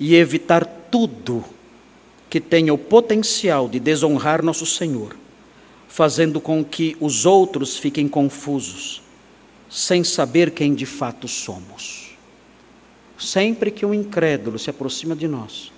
[0.00, 1.44] e evitar tudo
[2.28, 5.14] que tenha o potencial de desonrar nosso Senhor
[5.92, 9.02] fazendo com que os outros fiquem confusos,
[9.68, 12.16] sem saber quem de fato somos.
[13.18, 15.70] Sempre que um incrédulo se aproxima de nós,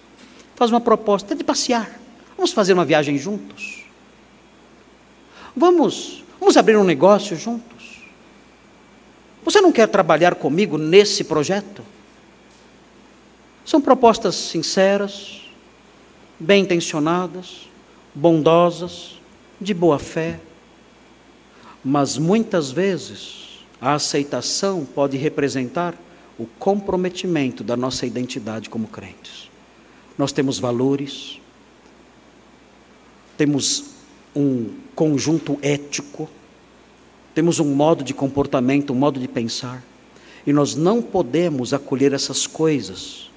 [0.54, 2.00] faz uma proposta de passear,
[2.36, 3.86] vamos fazer uma viagem juntos.
[5.56, 7.73] Vamos, vamos abrir um negócio juntos.
[9.44, 11.82] Você não quer trabalhar comigo nesse projeto?
[13.64, 15.42] São propostas sinceras,
[16.38, 17.68] bem intencionadas,
[18.14, 19.20] bondosas,
[19.60, 20.40] de boa fé,
[21.84, 25.94] mas muitas vezes a aceitação pode representar
[26.38, 29.50] o comprometimento da nossa identidade como crentes.
[30.16, 31.40] Nós temos valores,
[33.36, 33.94] temos
[34.34, 36.28] um conjunto ético,
[37.34, 39.82] temos um modo de comportamento, um modo de pensar,
[40.46, 43.30] e nós não podemos acolher essas coisas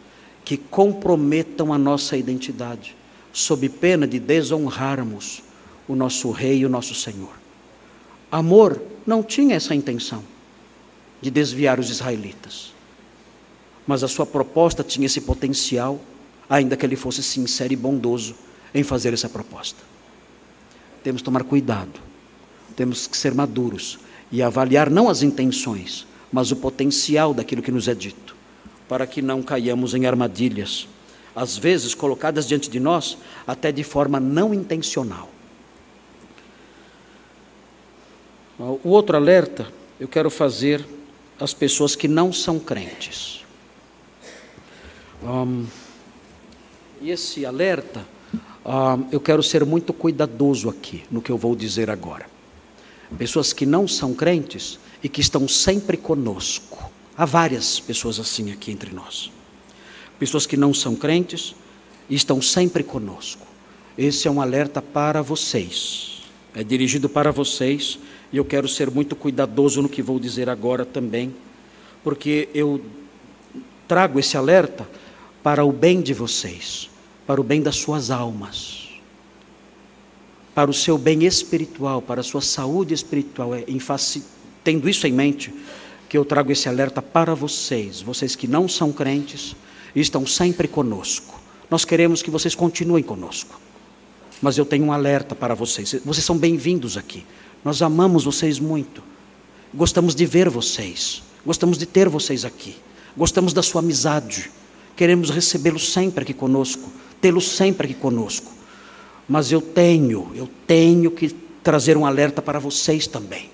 [0.45, 2.95] que comprometam a nossa identidade,
[3.33, 5.41] sob pena de desonrarmos
[5.87, 7.33] o nosso Rei e o nosso Senhor.
[8.31, 10.23] Amor não tinha essa intenção
[11.21, 12.73] de desviar os israelitas,
[13.85, 15.99] mas a sua proposta tinha esse potencial,
[16.49, 18.35] ainda que ele fosse sincero e bondoso
[18.73, 19.81] em fazer essa proposta.
[21.03, 22.06] Temos que tomar cuidado,
[22.77, 23.97] temos que ser maduros
[24.31, 28.35] e avaliar não as intenções, mas o potencial daquilo que nos é dito,
[28.87, 30.87] para que não caiamos em armadilhas,
[31.35, 33.17] às vezes colocadas diante de nós
[33.47, 35.29] até de forma não intencional.
[38.59, 39.67] O outro alerta
[39.99, 40.85] eu quero fazer
[41.39, 43.43] às pessoas que não são crentes.
[45.23, 45.65] Um,
[47.01, 48.05] e esse alerta,
[48.63, 52.36] um, eu quero ser muito cuidadoso aqui no que eu vou dizer agora.
[53.17, 56.91] Pessoas que não são crentes e que estão sempre conosco.
[57.17, 59.31] Há várias pessoas assim aqui entre nós.
[60.19, 61.55] Pessoas que não são crentes
[62.09, 63.45] e estão sempre conosco.
[63.97, 66.21] Esse é um alerta para vocês.
[66.53, 67.99] É dirigido para vocês
[68.31, 71.33] e eu quero ser muito cuidadoso no que vou dizer agora também,
[72.03, 72.81] porque eu
[73.87, 74.87] trago esse alerta
[75.41, 76.89] para o bem de vocês,
[77.25, 78.86] para o bem das suas almas,
[80.57, 84.23] para o seu bem espiritual, para a sua saúde espiritual, é face,
[84.63, 85.53] tendo isso em mente,
[86.09, 89.55] que eu trago esse alerta para vocês, vocês que não são crentes
[89.95, 91.39] e estão sempre conosco.
[91.69, 93.61] Nós queremos que vocês continuem conosco.
[94.41, 95.95] Mas eu tenho um alerta para vocês.
[96.03, 97.23] Vocês são bem-vindos aqui.
[97.63, 99.03] Nós amamos vocês muito.
[99.71, 101.21] Gostamos de ver vocês.
[101.45, 102.75] Gostamos de ter vocês aqui.
[103.15, 104.49] Gostamos da sua amizade.
[104.95, 106.91] Queremos recebê-los sempre aqui conosco,
[107.21, 108.56] tê-los sempre aqui conosco.
[109.27, 111.29] Mas eu tenho, eu tenho que
[111.63, 113.49] trazer um alerta para vocês também.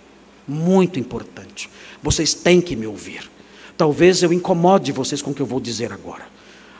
[0.47, 1.69] Muito importante.
[2.01, 3.30] Vocês têm que me ouvir.
[3.76, 6.28] Talvez eu incomode vocês com o que eu vou dizer agora.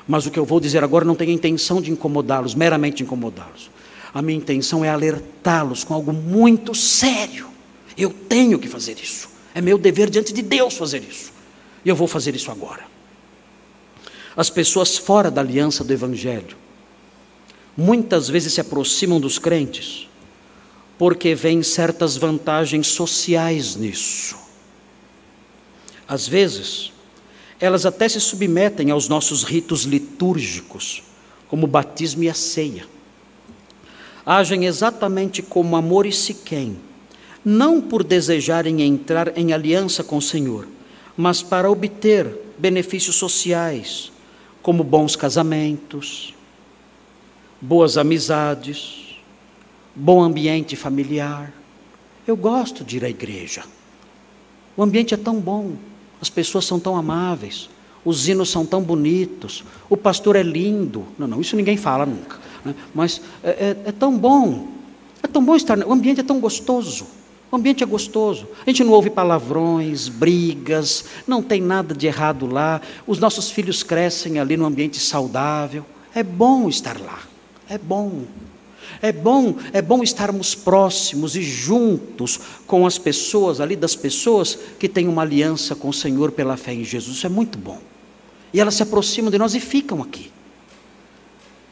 [0.08, 3.72] Mas o que eu vou dizer agora não tem a intenção de incomodá-los, meramente incomodá-los.
[4.14, 7.48] A minha intenção é alertá-los com algo muito sério.
[7.98, 9.30] Eu tenho que fazer isso.
[9.56, 11.32] É meu dever diante de Deus fazer isso.
[11.84, 12.84] E eu vou fazer isso agora.
[14.36, 16.63] As pessoas fora da aliança do Evangelho
[17.76, 20.08] muitas vezes se aproximam dos crentes
[20.98, 24.38] porque veem certas vantagens sociais nisso.
[26.08, 26.92] Às vezes,
[27.60, 31.04] elas até se submetem aos nossos ritos litúrgicos,
[31.48, 32.86] como o batismo e a ceia.
[34.26, 36.78] Agem exatamente como Amor e Siquém,
[37.44, 40.68] não por desejarem entrar em aliança com o Senhor,
[41.18, 44.12] mas para obter benefícios sociais,
[44.62, 46.34] como bons casamentos,
[47.64, 49.16] boas amizades,
[49.96, 51.54] bom ambiente familiar.
[52.28, 53.64] Eu gosto de ir à igreja.
[54.76, 55.76] O ambiente é tão bom,
[56.22, 57.70] as pessoas são tão amáveis,
[58.04, 61.06] os hinos são tão bonitos, o pastor é lindo.
[61.18, 62.38] Não, não, isso ninguém fala nunca.
[62.66, 62.76] Né?
[62.94, 64.68] Mas é, é, é tão bom,
[65.22, 67.08] é tão bom estar, o ambiente é tão gostoso.
[67.50, 68.46] O ambiente é gostoso.
[68.66, 72.82] A gente não ouve palavrões, brigas, não tem nada de errado lá.
[73.08, 75.86] Os nossos filhos crescem ali num ambiente saudável.
[76.14, 77.33] É bom estar lá.
[77.74, 78.26] É bom.
[79.02, 84.88] É bom, é bom estarmos próximos e juntos com as pessoas ali, das pessoas que
[84.88, 87.18] têm uma aliança com o Senhor pela fé em Jesus.
[87.18, 87.80] Isso é muito bom.
[88.54, 90.32] E elas se aproximam de nós e ficam aqui.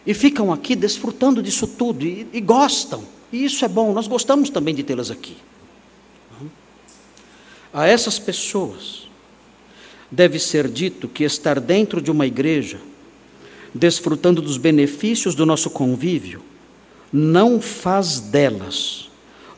[0.08, 3.04] E ficam aqui desfrutando disso tudo e, e gostam.
[3.32, 5.38] E isso é bom, nós gostamos também de tê-las aqui.
[7.72, 9.08] A essas pessoas
[10.10, 12.80] deve ser dito que estar dentro de uma igreja,
[13.74, 16.42] desfrutando dos benefícios do nosso convívio,
[17.12, 19.10] não faz delas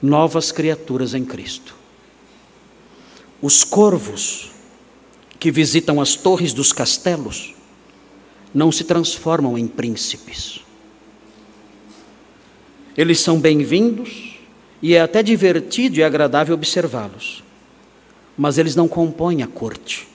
[0.02, 1.76] novas criaturas em Cristo.
[3.42, 4.52] Os corvos
[5.40, 7.54] que visitam as torres dos castelos
[8.54, 10.60] não se transformam em príncipes.
[12.96, 14.38] Eles são bem-vindos
[14.82, 17.44] e é até divertido e agradável observá-los,
[18.38, 20.08] mas eles não compõem a corte.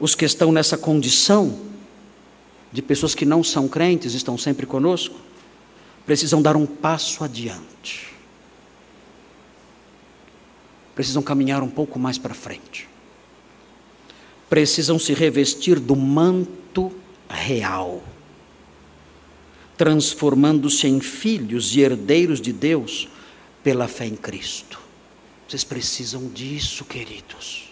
[0.00, 1.58] Os que estão nessa condição
[2.76, 5.18] de pessoas que não são crentes, estão sempre conosco,
[6.04, 8.12] precisam dar um passo adiante.
[10.94, 12.86] Precisam caminhar um pouco mais para frente.
[14.50, 16.92] Precisam se revestir do manto
[17.30, 18.04] real,
[19.78, 23.08] transformando-se em filhos e herdeiros de Deus
[23.64, 24.78] pela fé em Cristo.
[25.48, 27.70] Vocês precisam disso, queridos.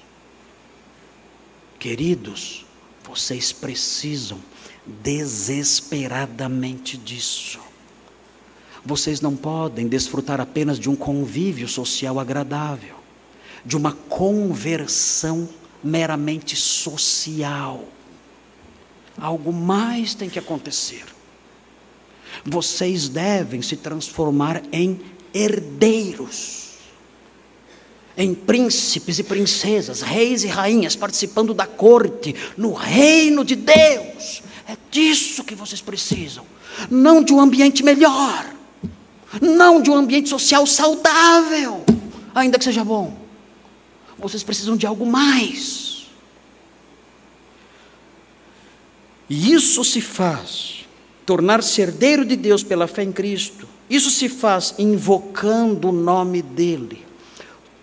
[1.78, 2.64] Queridos,
[3.06, 4.40] vocês precisam
[4.86, 7.58] desesperadamente disso.
[8.84, 12.94] Vocês não podem desfrutar apenas de um convívio social agradável,
[13.64, 15.48] de uma conversão
[15.82, 17.84] meramente social.
[19.16, 21.04] Algo mais tem que acontecer.
[22.44, 25.00] Vocês devem se transformar em
[25.32, 26.74] herdeiros,
[28.16, 34.42] em príncipes e princesas, reis e rainhas, participando da corte, no reino de Deus.
[34.66, 36.46] É disso que vocês precisam,
[36.90, 38.54] não de um ambiente melhor
[39.40, 41.84] não de um ambiente social saudável,
[42.34, 43.16] ainda que seja bom.
[44.18, 46.08] Vocês precisam de algo mais.
[49.28, 50.86] E isso se faz,
[51.24, 57.04] tornar-se herdeiro de Deus pela fé em Cristo, isso se faz invocando o nome dEle.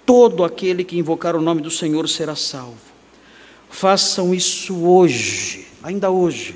[0.05, 2.91] Todo aquele que invocar o nome do Senhor será salvo.
[3.69, 6.55] Façam isso hoje, ainda hoje,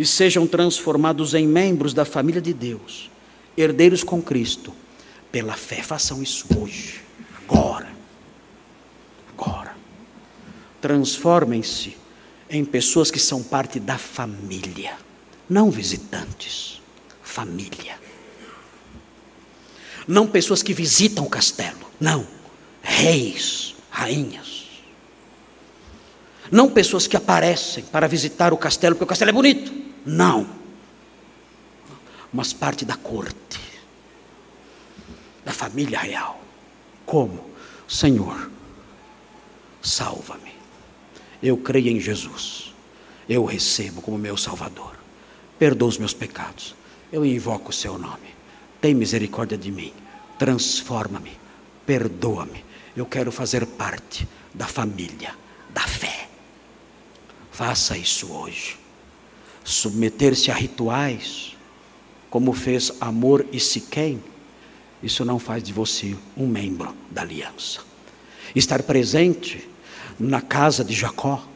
[0.00, 3.10] e sejam transformados em membros da família de Deus
[3.54, 4.72] herdeiros com Cristo,
[5.30, 5.82] pela fé.
[5.82, 7.02] Façam isso hoje,
[7.44, 7.90] agora.
[9.36, 9.76] Agora.
[10.80, 11.98] Transformem-se
[12.48, 14.96] em pessoas que são parte da família,
[15.46, 16.80] não visitantes.
[17.22, 17.98] Família.
[20.08, 22.26] Não pessoas que visitam o castelo, não.
[22.82, 24.59] Reis, rainhas.
[26.50, 29.72] Não pessoas que aparecem para visitar o castelo porque o castelo é bonito.
[30.04, 30.60] Não
[32.32, 33.60] mas parte da corte.
[35.44, 36.38] da família real.
[37.06, 37.50] Como?
[37.88, 38.50] Senhor,
[39.80, 40.52] salva-me.
[41.42, 42.74] Eu creio em Jesus.
[43.26, 44.96] Eu o recebo como meu Salvador.
[45.58, 46.74] Perdoa os meus pecados.
[47.10, 48.34] Eu invoco o seu nome.
[48.82, 49.94] Tem misericórdia de mim.
[50.38, 51.32] Transforma-me.
[51.86, 52.62] Perdoa-me.
[52.94, 55.34] Eu quero fazer parte da família
[55.70, 56.19] da fé.
[57.50, 58.78] Faça isso hoje.
[59.64, 61.56] Submeter-se a rituais,
[62.30, 64.22] como fez Amor e Siquém,
[65.02, 67.80] isso não faz de você um membro da aliança.
[68.54, 69.68] Estar presente
[70.18, 71.46] na casa de Jacó,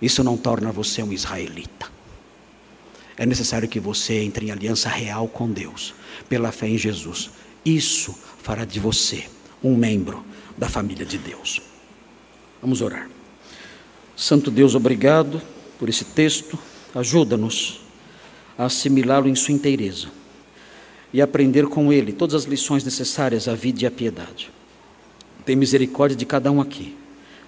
[0.00, 1.90] isso não torna você um israelita.
[3.16, 5.94] É necessário que você entre em aliança real com Deus,
[6.28, 7.30] pela fé em Jesus.
[7.64, 9.28] Isso fará de você
[9.62, 10.24] um membro
[10.56, 11.60] da família de Deus.
[12.62, 13.08] Vamos orar.
[14.20, 15.40] Santo Deus, obrigado
[15.78, 16.58] por esse texto.
[16.94, 17.80] Ajuda-nos
[18.58, 20.08] a assimilá-lo em sua inteireza
[21.10, 24.50] e aprender com ele todas as lições necessárias à vida e à piedade.
[25.46, 26.94] Tem misericórdia de cada um aqui.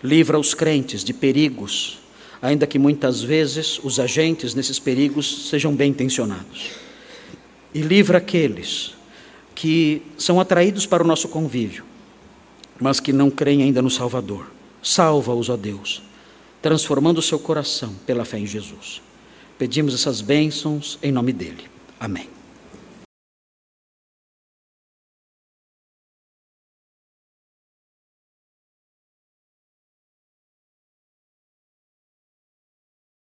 [0.03, 1.99] Livra os crentes de perigos,
[2.41, 6.71] ainda que muitas vezes os agentes nesses perigos sejam bem intencionados.
[7.75, 8.95] E livra aqueles
[9.55, 11.85] que são atraídos para o nosso convívio,
[12.81, 14.51] mas que não creem ainda no Salvador.
[14.83, 16.03] Salva-os, ó Deus,
[16.63, 19.03] transformando o seu coração pela fé em Jesus.
[19.59, 21.65] Pedimos essas bênçãos em nome dele.
[21.99, 22.29] Amém.